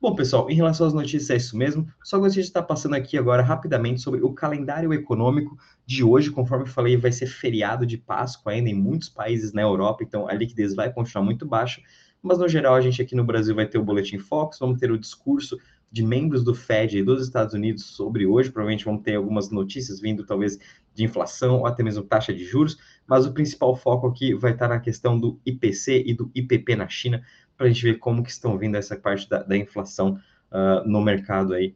Bom, 0.00 0.14
pessoal, 0.14 0.48
em 0.48 0.54
relação 0.54 0.86
às 0.86 0.92
notícias, 0.92 1.30
é 1.30 1.36
isso 1.36 1.56
mesmo. 1.56 1.88
Só 2.04 2.18
gostaria 2.18 2.42
de 2.42 2.48
estar 2.48 2.62
passando 2.62 2.94
aqui 2.94 3.18
agora 3.18 3.42
rapidamente 3.42 4.00
sobre 4.00 4.20
o 4.22 4.32
calendário 4.32 4.92
econômico 4.92 5.58
de 5.84 6.04
hoje. 6.04 6.30
Conforme 6.30 6.64
eu 6.64 6.68
falei, 6.68 6.96
vai 6.96 7.10
ser 7.10 7.26
feriado 7.26 7.84
de 7.84 7.98
Páscoa 7.98 8.52
ainda 8.52 8.68
em 8.68 8.74
muitos 8.74 9.08
países 9.08 9.52
na 9.52 9.62
Europa, 9.62 10.04
então 10.04 10.28
a 10.28 10.34
liquidez 10.34 10.74
vai 10.74 10.92
continuar 10.92 11.24
muito 11.24 11.44
baixa. 11.44 11.80
Mas, 12.22 12.38
no 12.38 12.48
geral, 12.48 12.74
a 12.74 12.80
gente 12.80 13.02
aqui 13.02 13.16
no 13.16 13.24
Brasil 13.24 13.54
vai 13.54 13.66
ter 13.66 13.78
o 13.78 13.84
Boletim 13.84 14.18
Fox, 14.18 14.58
vamos 14.60 14.78
ter 14.78 14.90
o 14.90 14.98
discurso 14.98 15.58
de 15.90 16.02
membros 16.02 16.44
do 16.44 16.54
Fed 16.54 17.02
dos 17.02 17.22
Estados 17.22 17.54
Unidos 17.54 17.84
sobre 17.84 18.26
hoje. 18.26 18.50
Provavelmente 18.50 18.84
vamos 18.84 19.02
ter 19.02 19.16
algumas 19.16 19.50
notícias 19.50 20.00
vindo, 20.00 20.24
talvez, 20.24 20.58
de 20.94 21.04
inflação 21.04 21.60
ou 21.60 21.66
até 21.66 21.82
mesmo 21.82 22.02
taxa 22.02 22.32
de 22.32 22.44
juros. 22.44 22.78
Mas 23.06 23.26
o 23.26 23.32
principal 23.32 23.74
foco 23.74 24.06
aqui 24.06 24.34
vai 24.34 24.52
estar 24.52 24.68
na 24.68 24.80
questão 24.80 25.18
do 25.18 25.40
IPC 25.46 26.04
e 26.06 26.14
do 26.14 26.30
IPP 26.34 26.76
na 26.76 26.88
China 26.88 27.22
para 27.56 27.66
a 27.66 27.68
gente 27.70 27.82
ver 27.82 27.98
como 27.98 28.22
que 28.22 28.30
estão 28.30 28.56
vindo 28.56 28.76
essa 28.76 28.96
parte 28.96 29.28
da, 29.28 29.42
da 29.42 29.56
inflação 29.56 30.20
uh, 30.52 30.88
no 30.88 31.00
mercado 31.00 31.54
aí 31.54 31.74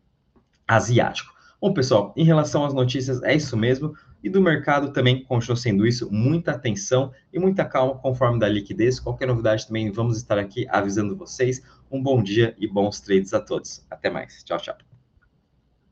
asiático. 0.66 1.32
Bom, 1.60 1.72
pessoal, 1.72 2.12
em 2.16 2.24
relação 2.24 2.64
às 2.64 2.74
notícias, 2.74 3.22
é 3.22 3.34
isso 3.34 3.56
mesmo. 3.56 3.94
E 4.22 4.30
do 4.30 4.40
mercado 4.40 4.92
também 4.92 5.24
continua 5.24 5.56
sendo 5.56 5.86
isso, 5.86 6.08
muita 6.12 6.52
atenção 6.52 7.12
e 7.32 7.38
muita 7.38 7.64
calma 7.64 7.96
conforme 7.96 8.38
da 8.38 8.48
liquidez. 8.48 9.00
Qualquer 9.00 9.26
novidade 9.26 9.66
também 9.66 9.90
vamos 9.90 10.16
estar 10.16 10.38
aqui 10.38 10.66
avisando 10.68 11.16
vocês. 11.16 11.62
Um 11.90 12.02
bom 12.02 12.22
dia 12.22 12.54
e 12.58 12.66
bons 12.66 13.00
trades 13.00 13.34
a 13.34 13.40
todos. 13.40 13.84
Até 13.90 14.08
mais. 14.10 14.44
Tchau, 14.44 14.58
tchau. 14.58 14.91